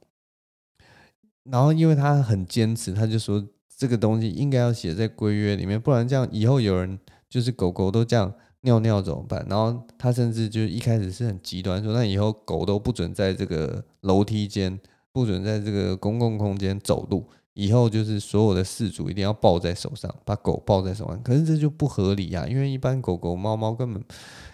[1.51, 3.43] 然后因为他很坚持，他就说
[3.77, 9.45] 这个东西应该要写在规约里面，不然这样以后有人就是狗狗都这样尿尿怎么办？
[9.49, 14.79] 然后他甚至就一开始是很极端说，那以后狗都不准在这个楼梯间，
[15.11, 17.25] 不准在这个公共空间走路。
[17.53, 21.19] 以后就是所有的事主一定要抱在手上，把狗抱在手上。
[21.23, 24.03] 可是这就不合理啊，因为一般狗狗、猫猫根本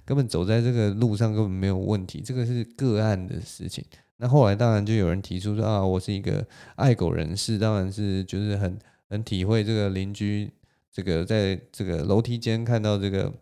[0.05, 3.83] 根本走在这个路上根本没有问题，这个是个案的事情。
[4.23, 10.49] 那后来当然就有人提出说啊，我是一个爱狗人士，当然是就是很很体会这个邻居
[10.93, 13.33] 这个在这个楼梯间看到这个。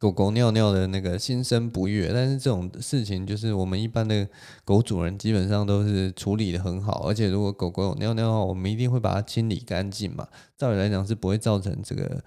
[0.00, 4.26] 狗狗尿尿的那个心生不悦，但是这种事情就是我们一般的
[4.64, 10.26] 狗主人基本上都是处理得很好，而且如果狗狗有尿尿的话，我们一定会把它清理干净嘛。
[10.56, 12.24] 照理来讲是不会造成这个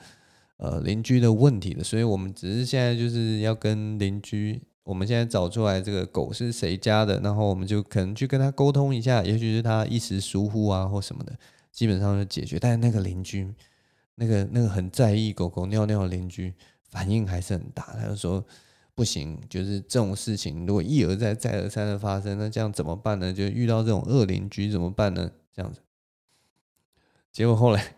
[0.58, 11.38] 呃邻居的问题的，所以我们只是现在就是要跟邻居，我们现在找出来这个狗是谁家的，然后我们就可能去跟他沟通一下，也许是他一时疏忽啊或什么的，
[11.72, 12.60] 基本上就解决。
[12.60, 13.54] 但是那个邻居，
[14.16, 16.54] 那个那个很在意狗狗尿尿的邻居。
[16.94, 18.46] 反应还是很大，他就说
[18.94, 23.34] 不行，就是这种事情如果一而再、再而三的发生，那这样怎么办呢？
[23.34, 25.32] 就遇到这种恶邻居怎么办呢？
[25.52, 25.80] 这样子，
[27.32, 27.96] 结果后来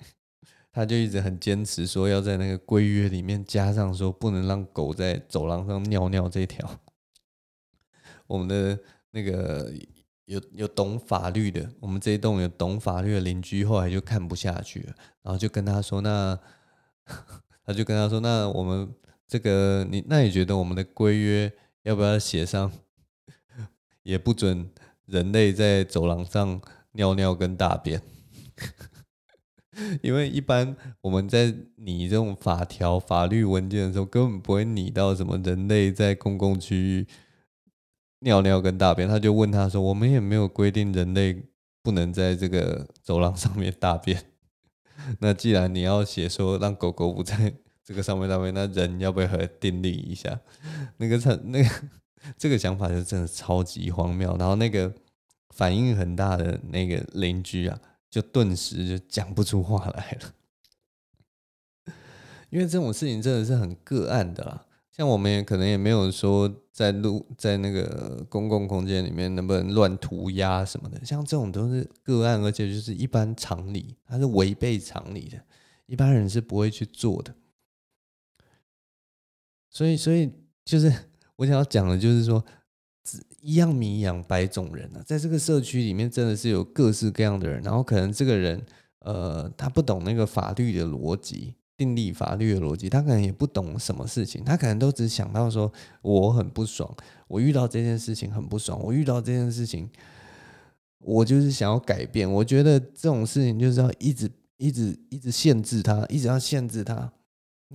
[0.76, 6.70] 他就一直很坚持说要在那个规约里面加上说不能让狗在走廊上尿尿这条。
[8.28, 8.78] 我们的
[9.12, 9.74] 那个
[10.26, 16.38] 有有懂法律的，我们这一栋有懂法律的邻居后来就看不下去了，然后就跟他说那。
[17.68, 18.94] 他就跟他说：“那我们
[19.28, 22.72] 这个你，那你觉得我们的规约要不要写上，
[24.04, 24.70] 也不准
[25.08, 26.62] 人类在走廊上
[26.92, 28.02] 尿尿跟大便？
[30.02, 37.08] 因为一般我们在拟这种法条、法律文件的时候，根本不会拟到什么人类在公共区域
[38.20, 39.08] 尿尿跟大便。
[39.08, 41.44] 他就问他说：我们也没有规定人类
[41.84, 44.24] 不能在这个走廊上面大便。
[45.20, 50.40] ”那既然你要写说让狗狗不在这个上面大便，那人要不要和订立一下？
[50.98, 51.70] 那个他那个
[52.38, 54.36] 这个想法就真的超级荒谬。
[54.38, 54.92] 然后那个
[55.54, 57.78] 反应很大的那个邻居啊，
[58.16, 60.34] 就顿时就讲不出话来了。
[62.50, 64.66] 因为这种事情真的是很个案的啦。
[64.90, 75.38] 像我们也可能也没有说在路在那个公共空间里面能不能乱涂鸦什么的，像这种都是个案，而且就是一般常理，它是违背常理的，
[75.86, 77.36] 一般人是不会去做的。
[79.70, 80.32] 所以，所以
[80.64, 80.90] 就是
[81.36, 82.46] 我想要讲的，就是说，
[83.46, 88.60] 一样米养百种人啊，在这个社区里面真的是有各式各样的人，然后可能这个人
[89.00, 91.54] 呃，他不懂那个法律的逻辑。
[91.78, 95.70] 订立法律的逻辑，他可能也不懂什么事情，他可能都只想到说
[96.02, 96.90] 我很不爽，
[97.28, 99.90] 我遇到这件事情很不爽，我遇到这件事情，
[101.00, 102.32] 我就是想要改变。
[102.32, 107.12] 我觉得这种事情就是要一直一直一直限制他，一直要限制他，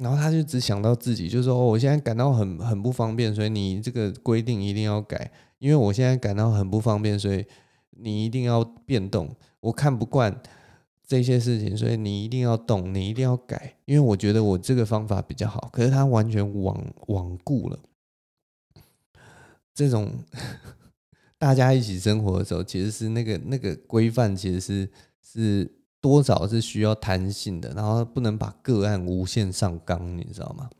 [0.00, 5.30] 然后他就只想到自己，就是说，我现在感到很很不方便，所以你这个规定一定要改，
[5.60, 7.46] 因为我现在感到很不方便，所以
[7.90, 10.42] 你一定要变动，我看不惯。
[11.06, 15.68] 这些事情，所以你一定要动，你一定要改，因为我觉得我这个方法比较好。
[15.72, 17.76] 可是他完全罔罔顾了
[19.74, 20.08] 这种
[21.36, 24.88] 大家一起生活的时候，其实是那个那个规范，其实是
[25.20, 30.70] 是多少是需要弹性的，然后不能把个案无限上纲，你知道吗？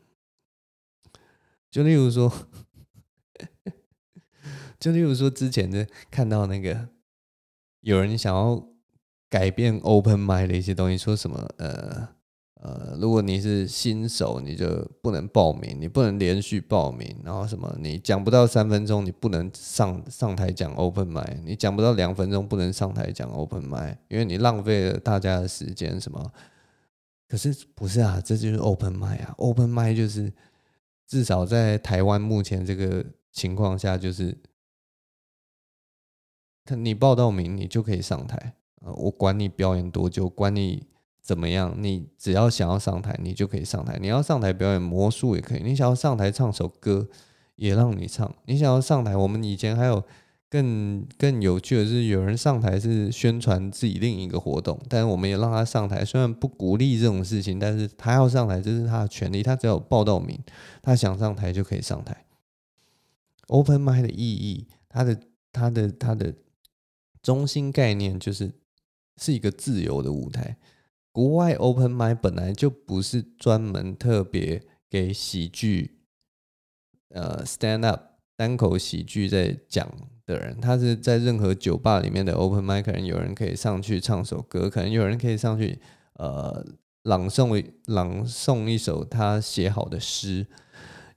[1.69, 2.31] 就例如说，
[4.81, 6.89] 就例如说，之前的看到那个
[7.79, 8.67] 有人想要。
[9.31, 12.05] 改变 open mic 的一些东西，说什么呃
[12.55, 26.29] 呃，如果你是新手，你就不能报名，你不能连续报名，然后什么你讲不到三分钟，你不能上上台讲 open mic，你讲不到两分钟不能上台讲 open mic，因为你浪费了大家的时间什么。
[27.29, 30.29] 可是不是啊，这就是 open mic 啊，open mic 就是
[31.07, 33.01] 至少在台湾目前这个
[33.31, 34.37] 情况下，就是
[36.75, 38.53] 你报到名，你就可以上台。
[38.81, 40.83] 呃，我管你表演多久，管你
[41.21, 41.75] 怎么样？
[41.77, 43.97] 你只要想要上台，你就可以上台。
[44.01, 47.07] 你要上台表演魔术也可以，你想要上台唱首歌
[47.55, 48.33] 也让你唱。
[48.45, 50.03] 你想要上台，我们以前还有
[50.49, 56.03] 更更有趣的是，有人上台是宣传自己另一个活动，但是我们也让他上台。
[56.03, 59.43] 虽然不鼓励这种事情，但是他要上台，这是他的权利。
[59.43, 60.37] 他只要报到名，
[60.81, 62.25] 他想上台就可以上台。
[63.47, 65.19] Open mic 的意义，他的
[65.53, 66.33] 他的他的
[67.21, 68.51] 中心概念就是
[69.17, 70.57] 是一个自由的舞台。
[71.11, 75.99] 国外 Open mic 本来就不是专门特别给喜剧，
[77.09, 78.01] 呃，stand up
[78.37, 79.91] 单口喜剧在讲
[80.25, 85.79] 的人，他是在任何酒吧里面的 Open mic，可能有人可以上去唱首歌，可能有人可以上去
[86.13, 86.65] 呃
[87.03, 90.47] 朗诵朗诵一首他写好的诗。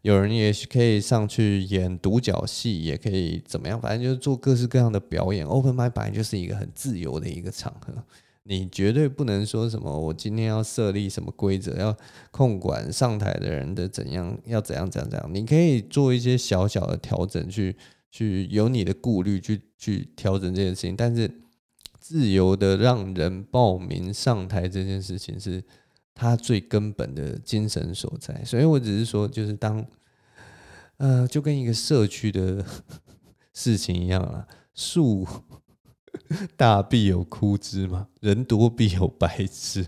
[0.05, 5.47] 有人也可以上去演独角戏，也可以怎么样，反正就是做各式各样的表演。
[5.47, 7.91] Open mic 本来就是一个很自由的一个场合，
[8.43, 11.97] 你绝对不能说什么我今天要设立什么规则，要
[12.31, 15.31] 控管上台的人的怎样，要怎样怎样怎样。
[15.33, 17.75] 你可以做一些小小的调整，去
[18.11, 20.95] 去有你的顾虑，去去调整这件事情。
[20.95, 21.31] 但是
[21.99, 25.65] 自由的让人报名上台这件事情是。
[26.15, 29.85] 他最根本的精神所在，所以我只是说，就是当，
[30.99, 32.65] 呃，就跟一个社区的
[33.53, 35.27] 事情一样啊，树
[36.57, 39.85] 大必有枯枝嘛，人多必有白痴，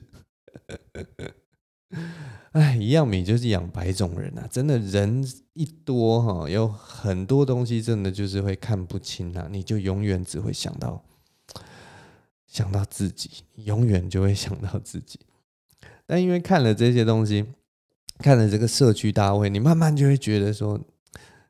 [2.50, 11.04] 哎，一样米就是养百种人啊，真的人一多哈，有很多东西真的就是会看不清啊，你就永远只会想到
[12.48, 15.20] 想到自己，永远就会想到自己。
[16.06, 17.44] 但因为看了这些东西，
[18.18, 20.80] 看了这个社区大会，你慢慢就会觉得说，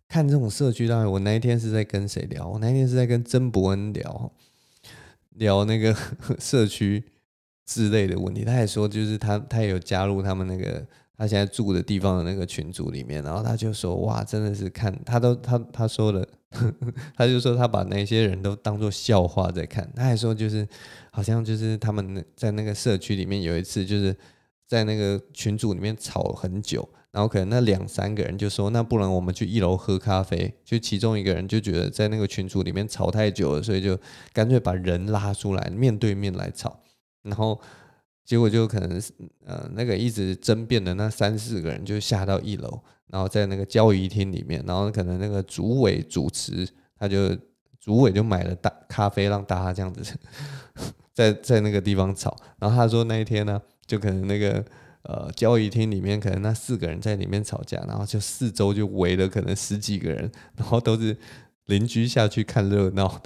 [0.09, 2.49] 看这种社区大会，我那一天是在跟谁聊？
[2.49, 4.33] 我那一天是在跟曾伯恩聊，
[5.35, 5.95] 聊那个
[6.41, 7.05] 社区
[7.67, 8.45] 之类的问题。
[8.45, 10.87] 他也说，就是他他也有加入他们那个
[11.19, 16.27] 他现在住的地方的那个群组里面，然后他就说，哇，真的是看他都他他说了，
[17.15, 19.87] 他就说他把那些人都当做笑话在看。
[19.95, 20.67] 他还说，就是
[21.11, 24.17] 好像就是他们在那个社区里面有一次就是。
[24.67, 33.97] 在那个群组里面吵很久，然后可能那两三个人就说：“那不然我们去一楼喝咖啡。”就其中一个人就觉得在那个群组里面吵太久了，所以就
[34.33, 36.81] 干脆把人拉出来面对面来吵。
[37.23, 37.61] 然后
[38.25, 39.13] 结果就可能是
[39.45, 47.37] 呃那个一直争辩的那三四个人就下到一楼，然后在那个交谊厅里面，然后可能那个主委主持他就
[47.79, 50.03] 主委就买了大咖啡让大家这样子
[51.15, 52.37] 在 在那个地方吵。
[52.59, 53.63] 然后他说那一天呢。
[53.87, 54.65] 就可能那个
[55.03, 61.17] 呃交易厅里面，可能那四个人在里面吵架，然后就四周就围了可能十几个人，然后都是
[61.67, 63.21] 邻居下去看热闹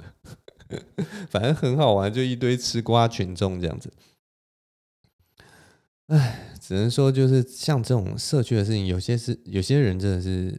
[0.69, 0.83] 的，
[1.29, 3.91] 反正很好玩，就一堆吃瓜群众这样子。
[6.07, 10.57] 唉，只能说就是像这种社区的事情，有些是有些人真的是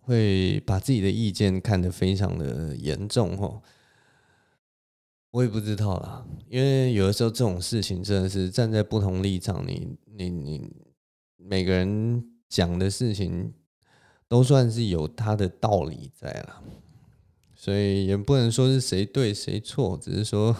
[0.00, 3.62] 会把自己的意见看得非常的严重吼。
[5.32, 10.70] 我也不知道啦，因为有的时候这种事情真的是站在不同立场，你你你
[11.38, 13.50] 每个人讲的事情
[14.28, 16.62] 都算是有他的道理在啦，
[17.54, 20.54] 所以也不能说是谁对谁错，只是说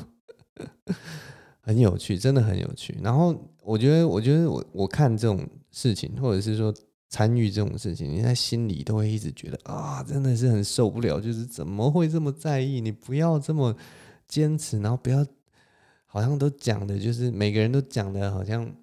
[1.61, 2.97] 很有趣，真的很有趣。
[3.03, 6.73] 然后我觉得，我觉得我我看这种事情，或者是说
[7.11, 12.81] 参与这种事情，你在心里都会一直觉得啊，真的是很受不了，就是怎么会这么在意？
[12.81, 13.77] 你不要这么。
[14.33, 15.27] 坚持，然后不要，
[16.07, 18.75] 好像都讲的，就是每个人都讲的，好像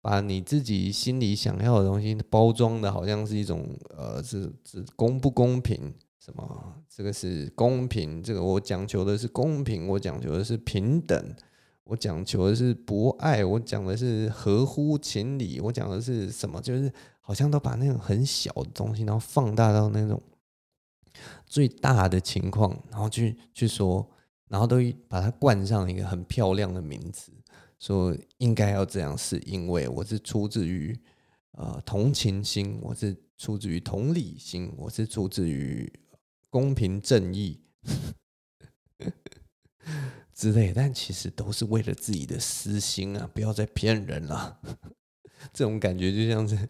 [0.00, 5.94] 把你自己心里想要的东西包装的，好像是一种呃，是是公不公平？
[6.18, 6.82] 什么？
[6.88, 8.20] 这个是公平？
[8.20, 11.36] 这个我讲求的是公平，我讲求的是平等，
[11.84, 16.60] 我讲求的是博爱，我讲的是合乎情理，我讲的是什么？
[16.60, 20.20] 就是好像都把那种很小的东西，然后放大到那种
[21.46, 24.04] 最大的情况，然后去去说。
[24.48, 24.76] 然后都
[25.08, 27.32] 把它冠上一个很漂亮的名字，
[27.78, 30.98] 说应该要这样，是因为我是出自于
[31.52, 35.90] 呃同情心，我是出自于同理心，我是出自于
[36.48, 37.60] 公平正义
[40.32, 43.28] 之类，但其实都是为了自己的私心啊！
[43.34, 44.60] 不要再骗人了，
[45.52, 46.68] 这种感觉就像是。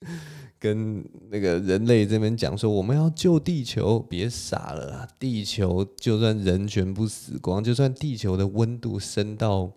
[0.58, 5.08] 跟那个人类这边讲说，我们要救地球，别傻了。
[5.18, 9.72] 地球就算人全部死光，就算地球的温度升到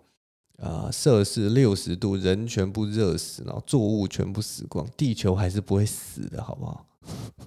[0.58, 6.86] 啊摄氏六十度，人全部热死，然后作物全部死光，地球还是不会死的，好不好？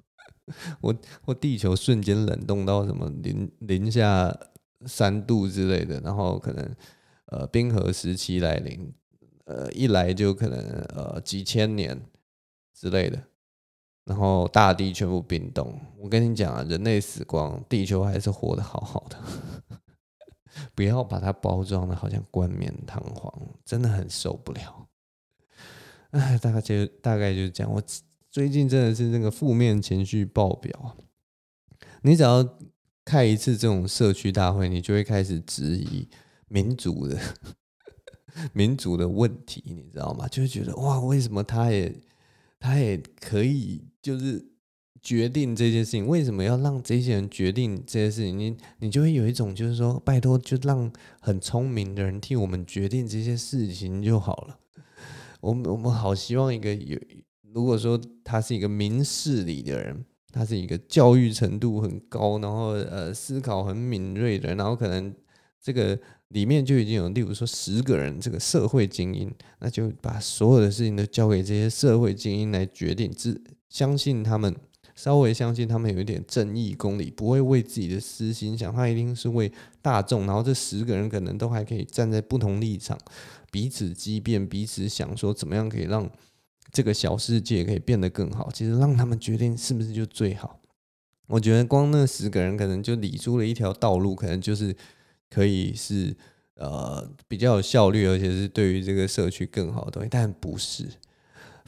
[0.82, 0.96] 我
[1.26, 4.36] 我地球瞬间冷冻到什么零零下
[4.86, 6.76] 三度之类的，然后可能
[7.28, 8.94] 呃冰河时期来临。
[9.46, 10.58] 呃一来就可能
[10.96, 12.02] 呃几千年
[12.74, 13.22] 之类的，
[14.06, 15.80] 然后大地全部冰冻。
[15.98, 19.18] 我跟你讲啊，人类死光，地球还是活得好好的。
[20.76, 23.34] 不要把它包装的好像冠冕堂皇，
[23.66, 24.88] 真的很受不了。
[26.12, 27.74] 哎，大概就大概就是这样。
[27.74, 27.82] 我
[28.30, 30.96] 最近真的是那个负面情绪爆表。
[32.04, 32.48] 你只要
[33.04, 36.08] 开一次这种社区大会，你就会开始质疑
[36.48, 37.20] 民主的
[38.54, 40.28] 民主的问题，你知道吗？
[40.28, 41.96] 就会觉得哇，为什么他也
[42.64, 44.48] 他也可以就是。
[45.04, 48.40] 决定这件事情，为什么要让这些人决定这些事情？
[48.40, 50.90] 你你就会有一种就是说，拜托，就让
[51.20, 54.58] 很聪明的人替我们决定这些事情就好了。
[55.42, 56.98] 我们我们好希望一个有，
[57.54, 65.14] 如果说他是一个明事理的人，他是一个教育程度很高，然后呃思考很敏锐的，然后可能
[65.62, 66.00] 这个
[66.34, 74.54] 里面就已经有，例如说十个人这个社会精英，那就把所有的事情都交给这些社会精英来决定，只相信他们。
[74.96, 80.28] 稍微相信他们有一点正义公理，不会为自己的私心想，他一定是为大众。
[80.28, 82.96] 然后这十个人可能都还可以站在不同立场，
[83.50, 86.08] 彼此激辩，彼此想说怎么样可以让
[86.72, 88.52] 这个小世界可以变得更好。
[88.54, 90.60] 其实让他们决定是不是就最好？
[91.26, 94.76] 我觉得光那十个人可能就理出了一条道路，可能就是
[95.34, 96.16] 可以是
[96.56, 100.88] 呃比较有效率，而且是对于这个社区更好的东西，但不是。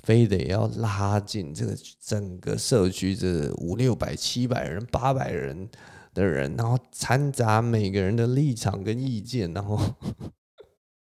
[0.03, 5.68] 非得要拉近这个整个社区这五六百、七百人、八百人
[6.13, 9.80] 的人，然后掺杂每个人的立场跟意见，然后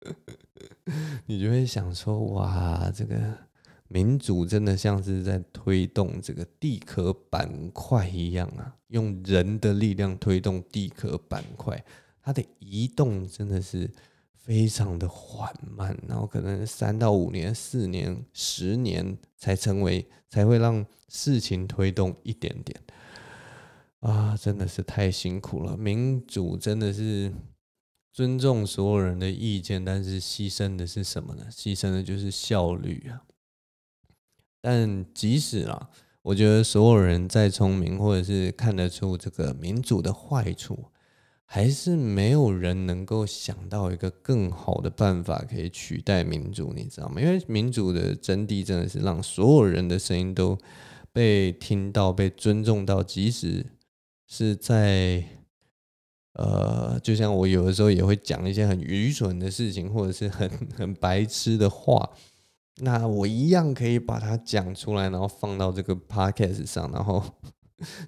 [1.27, 3.15] 你就会想说：哇，这个
[3.89, 8.75] 民主真的像是在推动这个地壳板块一样啊！
[8.89, 11.85] 用人的力量推动地壳板块，
[12.25, 13.89] 它的移动真的是。
[14.37, 22.79] 非常的缓慢，然后可能三到五年、四年、十年才成为，才会让事情推动一点点。
[24.01, 25.79] 啊，真的是太辛苦了。
[25.79, 27.33] 民主真的是
[28.13, 31.47] 尊重所有人的意见，但是牺牲的是什么呢？
[31.51, 33.25] 牺牲的就是效率啊。
[34.61, 35.89] 但即使啊，
[36.21, 40.91] 我觉得所有人再聪明，或者是看得出这个民主的坏处。
[41.55, 47.21] 还是没有人能够想到一个更好的办法可以取代民主，你知道吗？
[47.21, 50.59] 因为民主的真谛真的是让所有人的声音都
[51.13, 53.65] 被听到、被尊重到，即使
[54.27, 55.23] 是在
[56.33, 62.11] 呃，就像我有的时候也会讲一些很愚蠢的事情，或者是很 很白痴的话，
[62.79, 67.23] 那我一样可以把它讲出来，然后放到这个 podcast 上，然后。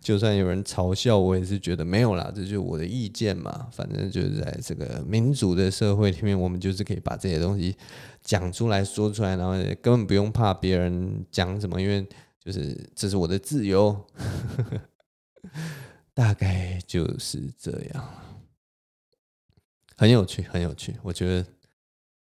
[0.00, 3.68] 就算有人嘲笑我，也是觉得没有啦，这就是我的意见嘛。
[3.72, 7.76] 反正就是在这个民主的社会里面，我们就是可以把这些东西
[8.22, 12.06] 讲出来说出来，然后也根本不用怕别人讲什么，因为
[12.40, 13.96] 就是这是我的自由。
[16.14, 18.08] 大概就是这样，
[19.96, 20.96] 很有趣，很有趣。
[21.02, 21.46] 我觉得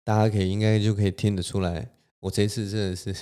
[0.05, 3.15] 大家可以应该就可以听得出来，我这次真的是。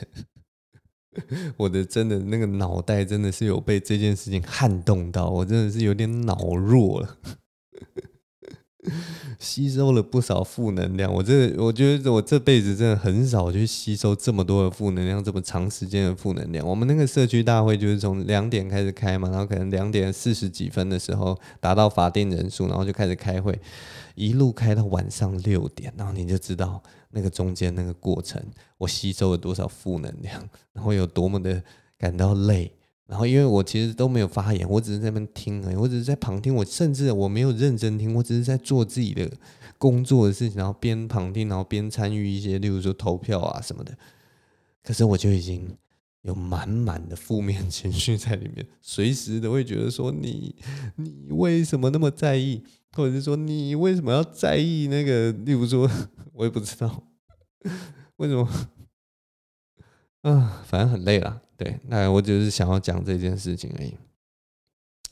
[1.57, 7.19] 我的真的那个脑袋真的是有被这件事情撼动到，我真的是有点脑弱了，
[9.39, 11.13] 吸收了不少负能量。
[11.13, 16.67] 我这我觉得我这辈子真的很少去吸收这么多的负能量，这么长时间的负能量。
[16.67, 23.59] 我们那个社区大会就是从两点开始开嘛，然后可能两点四十几分的时候达到法定人数，然后就开始开会，
[24.15, 26.83] 一路开到晚上六点，然后你就知道。
[27.11, 28.39] 那个中间那个过程，
[28.77, 31.63] 我吸收了多少负能量，然后有多么的
[31.99, 32.71] 感到累，
[33.09, 39.27] 然后因为我其实都没有发言，我只是在那边听而已，我只是在旁听，我甚至我没有认真听，我只是在做自己的
[39.79, 43.97] 工作的事情，然后边旁听，然后边参与一些，例如说投票啊什么的。
[44.85, 45.75] 可是我就已经
[46.21, 50.55] 有满满的负面情绪在里面，随时都会觉得说你
[50.97, 52.63] 你为什么那么在意？
[52.93, 55.33] 或者是说你为什么要在意那个？
[55.33, 55.91] 例如说，
[56.35, 57.05] 我也不知道
[58.17, 58.47] 为什么。
[60.23, 61.41] 啊，反正很累了。
[61.57, 63.95] 对，那我只是想要讲这件事情而已。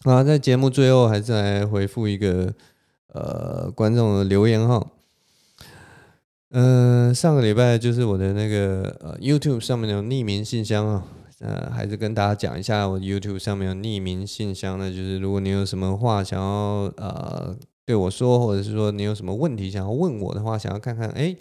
[0.04, 2.54] 啊，在节目最后还是来回复一个
[3.08, 4.86] 呃观众的留言哈。
[6.50, 11.06] 嗯、上个礼拜就是我的那个呃 YouTube 上面的匿名信箱啊。
[11.38, 17.54] 呃，还是跟大家讲一下，我 YouTube 上面有匿名信箱呢，就是如果你有什么话想要呃
[17.84, 21.36] 对我说，或者是说你有什么问题想要问我的话，想要看看，哎，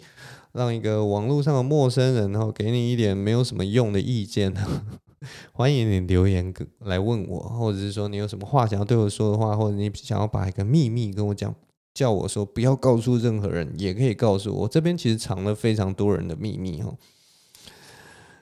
[0.56, 4.54] 让一个网络上的陌生人，然后给你一点没有什么用的意见，
[5.52, 11.54] 欢迎你留言来问我，或者是说你有什么话想要对我说的话，或者你想要把一个秘密跟我讲，
[11.92, 14.68] 叫我说不要告诉任何人，也可以告诉我。
[14.68, 16.96] 这边其实藏了非常多人的秘密哈。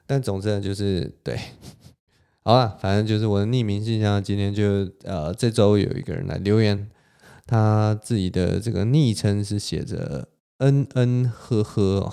[0.07, 1.37] 但总之呢，就是对，
[2.45, 6.89] 好了，反正就是我的匿名信箱，今天就呃，这周有一个人来留言，
[7.45, 12.13] 他自己的这个昵称是写着嗯嗯呵呵，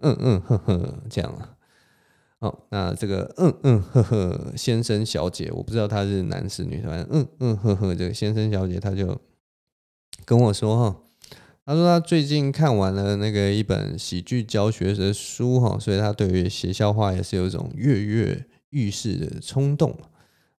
[0.00, 1.54] 嗯嗯呵呵这样啊。
[2.40, 9.20] 好，那这个嗯嗯呵呵先生小姐，我不知道他是男是女，反正嗯嗯呵呵这个先生小姐，他就
[10.24, 11.00] 跟我说哈。
[11.66, 19.94] 他说他最近看完了那个一本喜剧教学的书哈，所以他对于写笑话也是有一种跃跃欲试的冲动。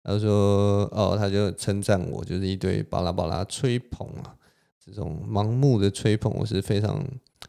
[0.04, 4.36] 他说哦，他就称赞我，就是一堆巴拉巴拉吹捧啊，
[4.84, 7.04] 这种盲目的吹捧我是非常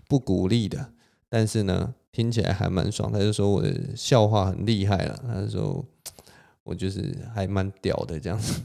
[0.08, 0.92] 不鼓励的。
[1.30, 3.12] 但是呢，听起来还蛮爽。
[3.12, 5.86] 他就说我的笑话很厉害了，他就说
[6.64, 8.62] 我就是还蛮屌的这样子。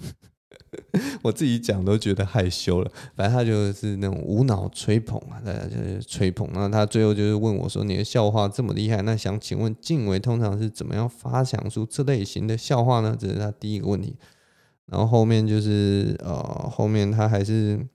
[1.22, 6.48] 我自己讲都觉得害羞了，反正他就是那种无脑吹捧啊，大家就是吹捧。
[6.52, 14.16] 那他最后就是问我说：“你的笑话这么厉害，那想请问晋玮通常是怎么样发想出这类型的笑话呢？”这是他第一个问题。
[14.86, 17.86] 然后后面就是呃，后面他还是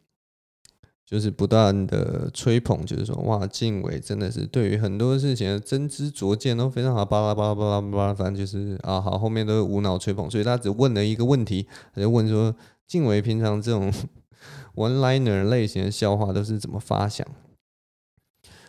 [1.11, 12.55] 就是不断的吹捧，就是说哇，晋玮真的是对于很多事情的真知灼见都非常好，巴拉巴拉巴拉巴拉，反正就是啊好，后面都是无脑吹捧，所以他只问了一个问题，他就问说。
[12.87, 13.89] 晋玮平常这种
[14.75, 17.25] one liner 类型的笑话都是怎么发想？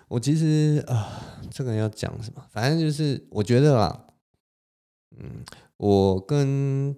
[0.07, 2.45] 我其实啊，这个要讲什么？
[2.49, 4.07] 反正就是我觉得啦，
[5.19, 5.43] 嗯，
[5.77, 6.95] 我跟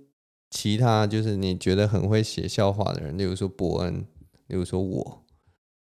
[0.51, 4.05] 其他就是你觉得很会写笑话的人，例如说伯恩，
[4.49, 5.24] 例如说我，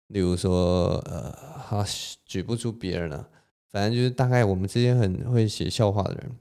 [0.09, 1.83] 例如说呃，好
[2.25, 3.29] 举不出别人了，
[3.71, 6.37] 反正就是大概我们这些很会写笑话的人。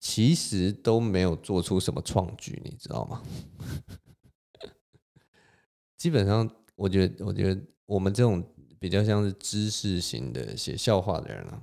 [0.00, 3.22] 其实都没有做出什么创举，你知道吗？
[5.96, 8.44] 基本上，我觉得，我觉得我们这种
[8.80, 11.62] 比较像是知识型的写笑话的人啊，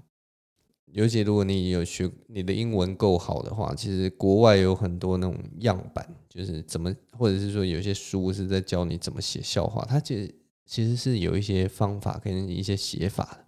[0.91, 10.35] 尤其如果你有学，你的英文够好的话，其实国外有很多那种样板，就是怎么，或者是说有些书是在教你怎么写笑话，它其实
[10.65, 13.45] 其实是有一些方法跟一些写法。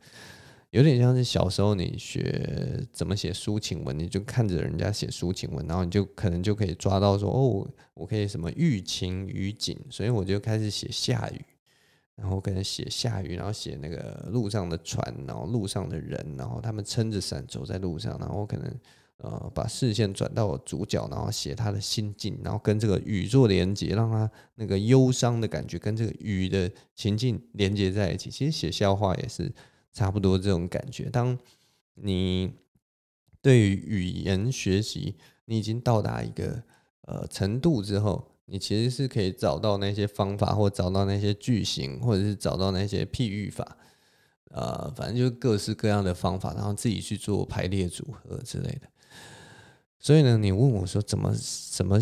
[0.69, 11.41] 有点像是小时候你学怎么写抒情文，你就看着人家写抒情文，然后你就可能就可以抓到说哦，我可以什么寓情于景，所以我就开始写下雨，
[12.21, 18.79] 然后可能写下雨，然后写那个路上的船，然后路上的人，然后他们撑着伞走在路上，然后可能
[19.17, 28.29] 呃把视线转到主角，然后写他的心境，然后跟这个雨做连接，让他那个忧伤的感觉跟这个雨的情境连接在一起。
[28.29, 29.51] 其实写笑话也是。
[29.93, 31.09] 差不多这种感觉。
[31.09, 31.37] 当
[31.95, 32.53] 你
[33.41, 36.63] 对于语言学习你已经到达一个
[37.01, 43.77] 呃程度之后，你其实是可以找到那些方法，或找到那些句型，或者是找到那些譬喻法，
[44.51, 48.81] 呃，反正就各式各样的方法，然后自己去做排列组合之类的。
[49.97, 51.33] 所以呢，你问我说怎么
[51.71, 51.97] 怎么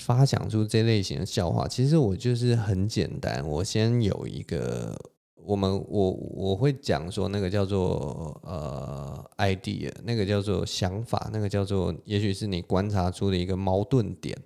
[0.00, 1.68] 发想出这类型的笑话？
[1.68, 4.98] 其实我就是很简单，我先有一个。
[5.44, 14.38] 我们我我会讲说那个叫做呃 idea，那个叫做想法，那个叫做也许是你观察出的一个矛盾点，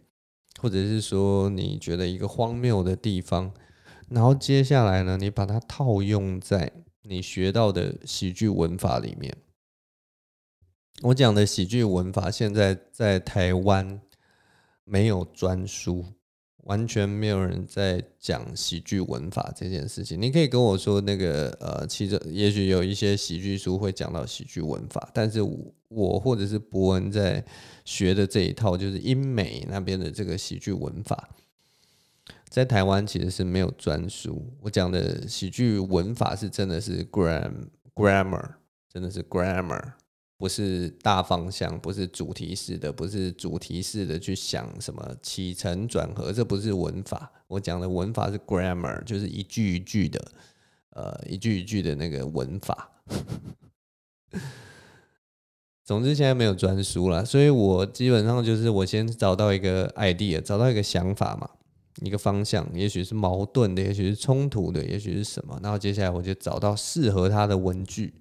[0.61, 3.53] 或者是说你觉得一个荒谬的地方，
[4.09, 9.37] 然后接下来呢，你把它套用在你学到的喜剧文法里面。
[11.03, 14.01] 我讲的喜剧文法现在在台湾
[14.85, 16.07] 没有专书。
[16.67, 20.21] 完全没有人在讲喜剧文法这件事情。
[20.21, 25.41] 你可以跟我说那个呃，其实也许有一些喜剧书会讲到喜剧文法，但是
[25.89, 27.45] 我或者是博文在
[27.85, 31.29] 学的这一套，就是英美那边的这个喜剧文法，
[32.49, 34.45] 在台湾其实是没有专书。
[34.61, 37.53] 我讲的喜剧文法是真的是 gram
[37.95, 38.55] grammar，
[38.93, 39.93] 真的是 grammar。
[40.39, 47.33] 不是大方向，不是主题式的，不是主题式的去想什么起承转合，这不是文法。
[47.49, 50.33] 我讲的文法是 grammar，就是一句一句的，
[50.91, 52.91] 呃，一句一句的那个文法。
[55.85, 61.49] 总之现在没有专书了，所以我基本上就是我先找到一个 idea，找到一个想法嘛，
[62.03, 68.13] 一个方向，也许是矛盾的，也许是冲突的，也许是什么，然后接下来我就找到适合它的文句。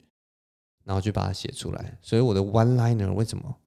[0.86, 3.58] 然后就把它写出来，所以我的 one liner 为什么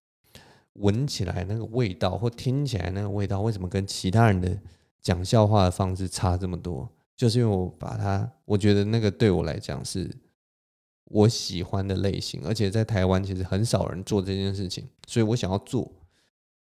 [0.74, 4.58] 闻起来那个味道，或听起来那个味道，为什么跟其他人的
[5.02, 6.88] 讲笑话的方式差这么多？
[7.16, 10.08] 就是因为我把它，我觉得那个对我来讲是
[11.04, 15.92] 我喜欢的类型，而且在台湾其实很少人做这件事情，所以我想要做，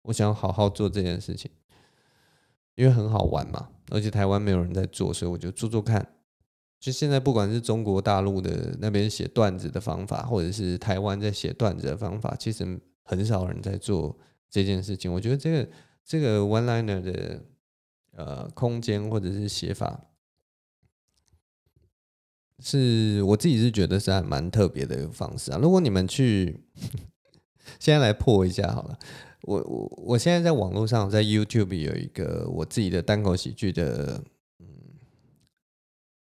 [0.01, 1.49] 我想要好好做这件事情。
[2.75, 6.07] 因为很好玩嘛，而且台湾没有人在做，所以我就做做看。
[6.79, 14.15] 就现在，不管是中国大陆的那边写段子的方法，或者是台湾在写段子的方法，其实很少人在做
[14.47, 15.11] 这件事情。
[15.11, 15.69] 我觉得这个
[16.05, 17.43] 这个 one liner 的
[18.11, 20.05] 呃空间或者是写法，
[22.59, 25.57] 是我自己是觉得是还蛮特别的一个方式啊。
[25.59, 26.63] 如果你们去，
[27.79, 28.99] 现在来破一下好了。
[29.41, 34.23] 我我我现在在网络上，在 YouTube 有一个我自己的单口喜剧的。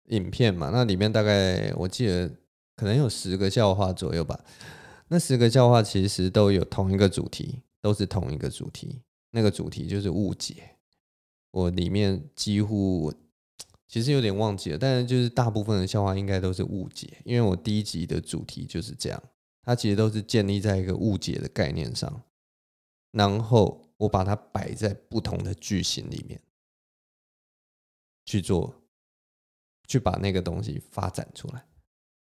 [0.09, 2.29] 影片嘛，那里面大概我记得
[2.77, 4.45] 可能有十个笑话左右吧。
[5.09, 9.03] 那十个笑话其实都有同一个主题，都是同一个主题。
[9.31, 10.77] 那个主题就是误解。
[11.51, 13.13] 我里面几乎
[13.89, 19.23] 其实有点忘记了，但是就是大部分的笑话应该都是误解，因为我第一集的主题就是这样，
[19.63, 22.23] 它其实都是建立在一个误解的概念上，
[23.13, 26.41] 然后我把它摆在不同的句型里面
[28.25, 28.83] 去做。
[29.87, 31.65] 去把那个东西发展出来，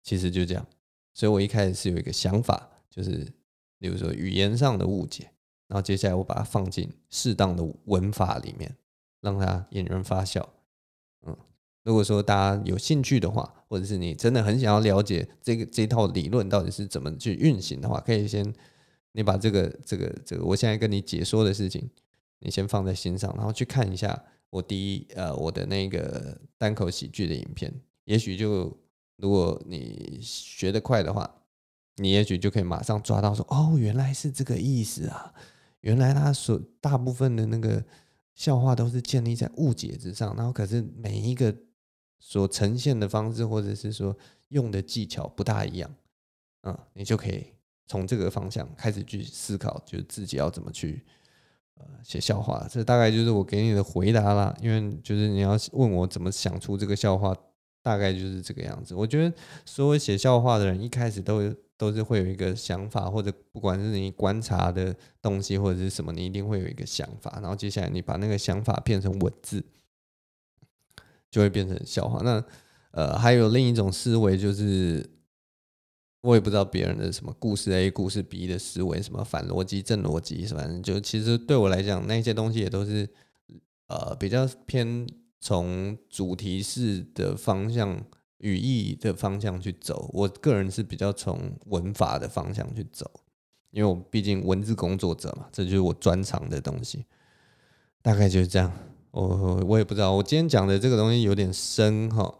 [0.02, 0.66] 其实就这样。
[1.14, 3.26] 所以我一开始是有一个想法，就是
[3.78, 5.30] 比如说语言上的误解，
[5.66, 8.76] 然后接下来我把它放进适当的文法里面，
[9.20, 10.48] 让它引人发笑。
[11.26, 11.36] 嗯，
[11.82, 18.54] 如果说大家有兴趣的话，或者是你真的很想要了解这个这套理论到底是怎么去运行的话，可以先
[19.12, 21.90] 你把这个这个这个我现在跟你解说的事情，
[22.38, 24.24] 你先放在心上，然后去看一下。
[24.50, 27.72] 我第一呃，我的那个单口喜剧的影片，
[28.04, 28.76] 也许就
[29.16, 31.42] 如果你学得快的话，
[31.96, 35.34] 你也许就可以马上抓到说，哦，原来是这个意思啊！
[35.80, 37.84] 原来他所大部分的那个
[38.34, 41.54] 笑话都是建立在误解之上，然后可是每一个
[42.18, 44.16] 所呈现的方式或者是说
[44.48, 45.94] 用的技巧不大一样，
[46.62, 47.46] 嗯，你就可以
[47.86, 51.04] 从这个方向开始去思考，就自己要怎么去。
[51.78, 54.54] 呃，写笑话，这大概就是我给你的回答啦。
[54.60, 57.34] 因为就是你要问我怎么想出这个笑话，
[57.82, 58.94] 大概就是这个样子。
[58.94, 67.38] 我觉得所有写笑话的人一开始都都是会有一个想法，或者不管是你观察的东西或者是什么，你一定会有一个想法。
[67.40, 69.64] 然后接下来你把那个想法变成文字，
[71.30, 72.20] 就会变成笑话。
[72.24, 72.44] 那
[72.90, 75.17] 呃，还有另一种思维就是。
[76.28, 83.08] 我也不知道别人的什么故事 A 故事 B 的思维，什么反逻辑正逻辑，反正就其实对我来讲，那些东西也都是
[83.86, 85.06] 呃比较偏
[85.40, 87.98] 从主题式的方向、
[88.40, 90.10] 语义的方向去走。
[90.12, 93.10] 我个人是比较从文法的方向去走，
[93.70, 97.06] 因为我毕竟文字工作者嘛，这就是我专长的东西。
[98.02, 98.70] 大概就是这样。
[99.12, 102.34] 我我也不知道，我今天讲的这个东西有点深哈。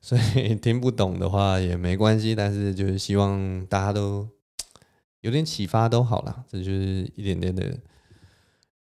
[0.00, 4.26] 所以听不懂的话也没关系，但是就是希望大家都
[5.20, 7.78] 有点启发都好了，这就是一点点的、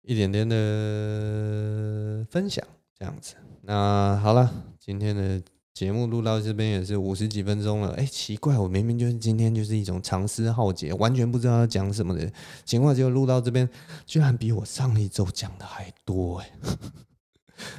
[0.04, 2.66] 一点点的分享
[2.98, 3.36] 这样子。
[3.64, 4.50] 那好了，
[4.80, 5.42] 今天的
[5.74, 7.94] 节目录到这边也是五十几分钟了。
[7.96, 12.32] 哎，奇怪，我明明就是今天就是一种长思浩劫，完全不知道要讲什么的
[12.64, 13.70] 情况，结果录到这边
[14.06, 16.52] 居然比我上一周讲的还多哎。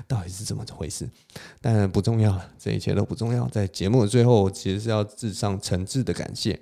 [0.07, 1.09] 到底是怎么回事？
[1.61, 3.49] 但不重要了，这一切都不重要。
[3.49, 6.61] 在节目的最后，其实是要致上诚挚的感谢。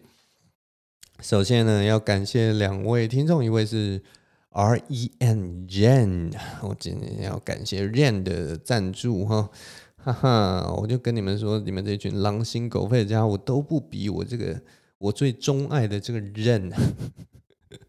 [1.20, 4.02] 首先呢，要感谢两位听众，一位是
[4.48, 9.50] R E N Ren，我今天要感谢 Ren 的赞助哈，
[9.96, 14.58] 哈哈，我就跟你们说，你们这群狼心狗肺的家伙都不比我这个
[14.98, 16.72] 我最钟爱的这个 Ren，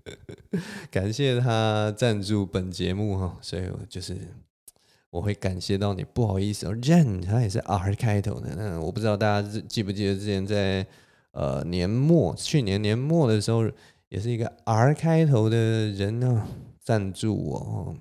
[0.92, 4.18] 感谢他赞助本节目哈，所以我就是。
[5.12, 8.56] 我会感谢到你，不好意思哦，Ren 他也是 R 开头的。
[8.56, 10.88] 那我不知道大家记不记得之前在
[11.32, 13.70] 呃年末，去年年末的时候，
[14.08, 15.58] 也是一个 R 开头的
[15.90, 16.48] 人呢
[16.80, 17.94] 赞助我。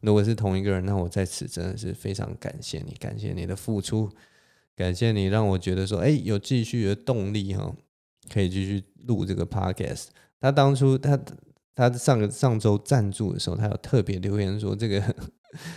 [0.00, 4.10] 如果是同一个人，那我在此真的是非常感谢你，感谢你的付出，
[4.76, 7.74] 感谢你让我觉得说，哎，有继续的动力哈，
[8.30, 10.08] 可以继续录这个 Podcast。
[10.38, 11.18] 他当初他
[11.74, 15.02] 他上个上周赞助的时候，他有特别留言说这个。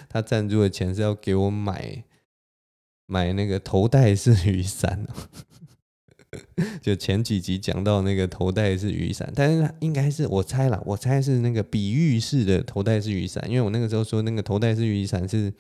[0.10, 2.04] 他赞助的钱是要给我买
[3.06, 5.08] 买那个头戴式雨伞，
[6.82, 15.54] 就前几集讲到那个头戴式雨伞，但是应该是我猜啦，我猜是那个比喻式的头戴式雨伞，因为我那个时候说那个头戴式雨伞是，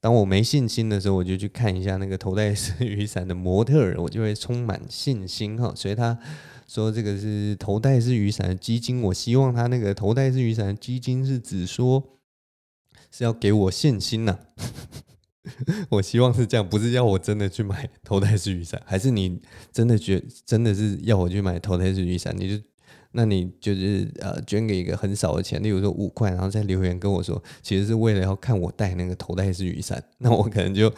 [0.00, 6.18] 当我没信心的时候，我就去看一下那个头戴式雨伞的模特儿，我就会充满信心哈，所以他
[6.66, 12.02] 说这个是头戴式雨伞的基金，我希望他那个头戴式雨伞的基金是指说。
[13.16, 14.38] 是要给我信心呐、
[15.88, 19.40] 我希望是这样，不是要我真的去买头戴式雨伞，还是你
[19.72, 22.36] 真的觉真的是要我去买头戴式雨伞？
[22.36, 22.62] 你就
[23.12, 30.92] 那你就是呃捐给一个很少的钱，例如说五块，然后再留言跟我说，其实是为了要看我带那个头戴式雨伞， 那我可能就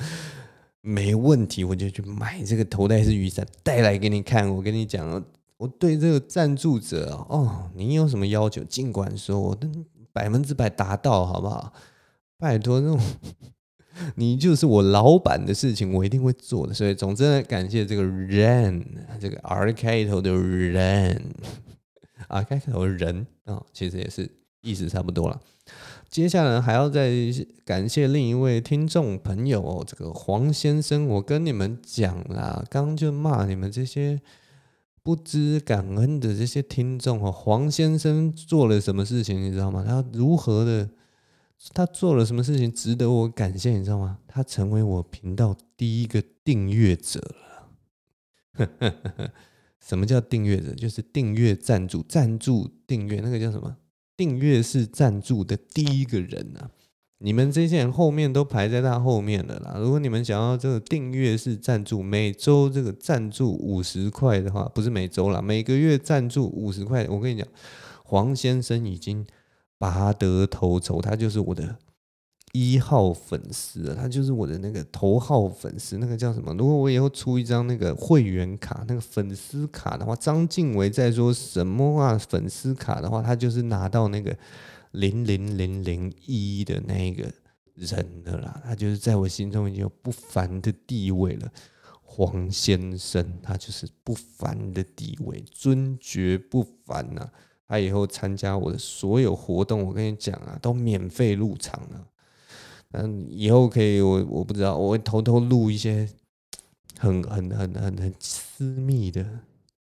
[0.81, 4.53] 没问题，我就去买这个头戴式雨伞带来给你看。
[4.53, 5.25] 我跟你讲，
[5.57, 9.57] 我对这个赞助者哦，你有什么要求，尽管说，我
[10.13, 11.73] 百分之百达到，好不好？
[12.39, 13.01] 拜托，那种
[14.15, 16.73] 你就是我老板的事情，我一定会做的。
[16.73, 18.85] 所以，总之呢，感谢这个 “ren”，
[19.21, 24.31] 这个 R 开头的 “ren”，R 开头的人啊、其实也是
[24.61, 25.41] 意思差不多了。
[26.09, 27.11] 接下来还要再
[27.65, 34.21] 感谢另一位听众朋友哦，这个黄先生，我跟你们讲啦，刚就骂你们这些
[35.03, 37.33] 不知感恩的这些听众哦。
[37.33, 39.85] 黄先生做了什么事情，你知道吗？
[39.85, 40.89] 他如何的？
[41.75, 43.73] 他做了什么事情值得我感谢？
[43.73, 44.19] 你知道吗？
[44.29, 48.69] 他成为我频道第一个订阅者了。
[49.81, 50.73] 什么叫订阅者？
[50.75, 53.77] 就是订阅赞助、赞助订阅，那个叫什么？
[54.17, 56.71] 订阅式赞助的第一个人啊！
[57.19, 59.77] 你们这些人后面都排在他后面了啦。
[59.79, 67.07] 如果你们想要这个订阅式赞助，每周这个赞助五十块的话，不是每周啦，每个月赞助五十块。
[67.09, 67.49] 我跟你讲，
[68.05, 69.27] 黄先生已经。
[69.79, 71.77] 拔得头筹，他就是我的
[72.53, 76.53] 一号粉丝，他就是我的那个头号粉丝，那个叫什么？
[76.55, 82.19] 如果我以后出一张那个会员卡，那个粉丝卡的话，张静伟在说什么啊？
[82.19, 84.37] 粉丝卡的话，他就是拿到那个
[84.93, 87.31] 零零零零一的那个
[87.75, 91.53] 人的啦，他就是在我心中已经有不凡的地位了。
[92.11, 97.33] 黄先生，他就是不凡的地位，尊爵不凡呐、啊。
[97.69, 102.07] 他以后参加我的所有活动，我跟你讲啊，都免费入场了。
[102.93, 106.09] 嗯，以后可以，我我不知道，我会偷偷录一些
[106.99, 109.41] 很很很很很私密的、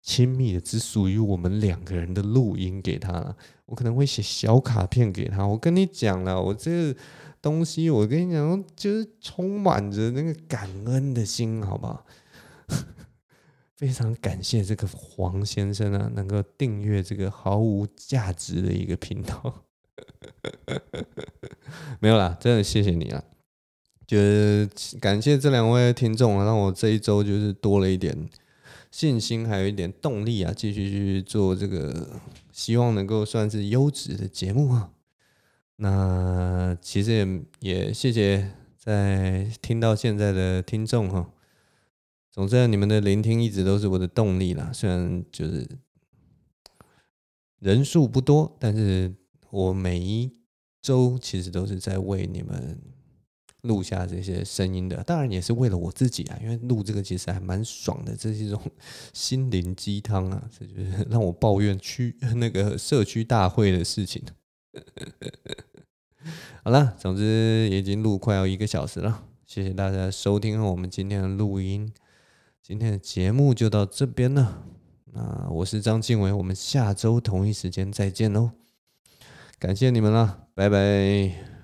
[0.02, 3.36] 亲密的，只属于我们两个人的录音给他了。
[3.66, 5.46] 我可能会写小卡片给他。
[5.46, 6.96] 我跟你讲了，我这
[7.42, 12.06] 东西，我跟你讲，就是充满着那个感恩的心，好不好？
[13.76, 19.66] 非常感谢这个黄先生啊，能够订阅这个毫无价值的一个频道。
[22.00, 23.24] 没有啦，真的谢谢你啊！
[24.08, 24.70] 就是
[25.02, 28.30] 感谢这两位听众啊，让我这一周就是多了一点
[28.92, 32.22] 信心，还有一点动力啊，继续去做这个，
[32.52, 34.92] 希望能够算是优质的节目啊。
[35.78, 37.12] 那其实
[37.60, 41.30] 也也谢谢在听到现在的听众哈。
[42.36, 44.70] 总之，你们的聆听一直都是我的动力啦。
[44.74, 45.66] 虽然就是
[47.60, 49.16] 人数不多，但是
[49.52, 50.30] 我每一
[50.82, 52.78] 周其实都是在为你们
[53.62, 55.02] 录下这些声音的。
[55.06, 58.62] 当然也是为了我自己啊，因为录这个其实还蛮爽的，这是一种
[59.14, 64.22] 心灵鸡汤啊，这就是让我抱怨区 那个社区大会的事情。
[66.66, 71.90] 好了，总之已经录快要一个小时了，谢谢大家收听我们今天的录音。
[72.68, 74.64] 今天的节目就到这边了，
[75.14, 78.54] 那我是张静伟，我们下周同一时间再见喽，
[79.60, 81.55] 感谢你们啦，拜拜。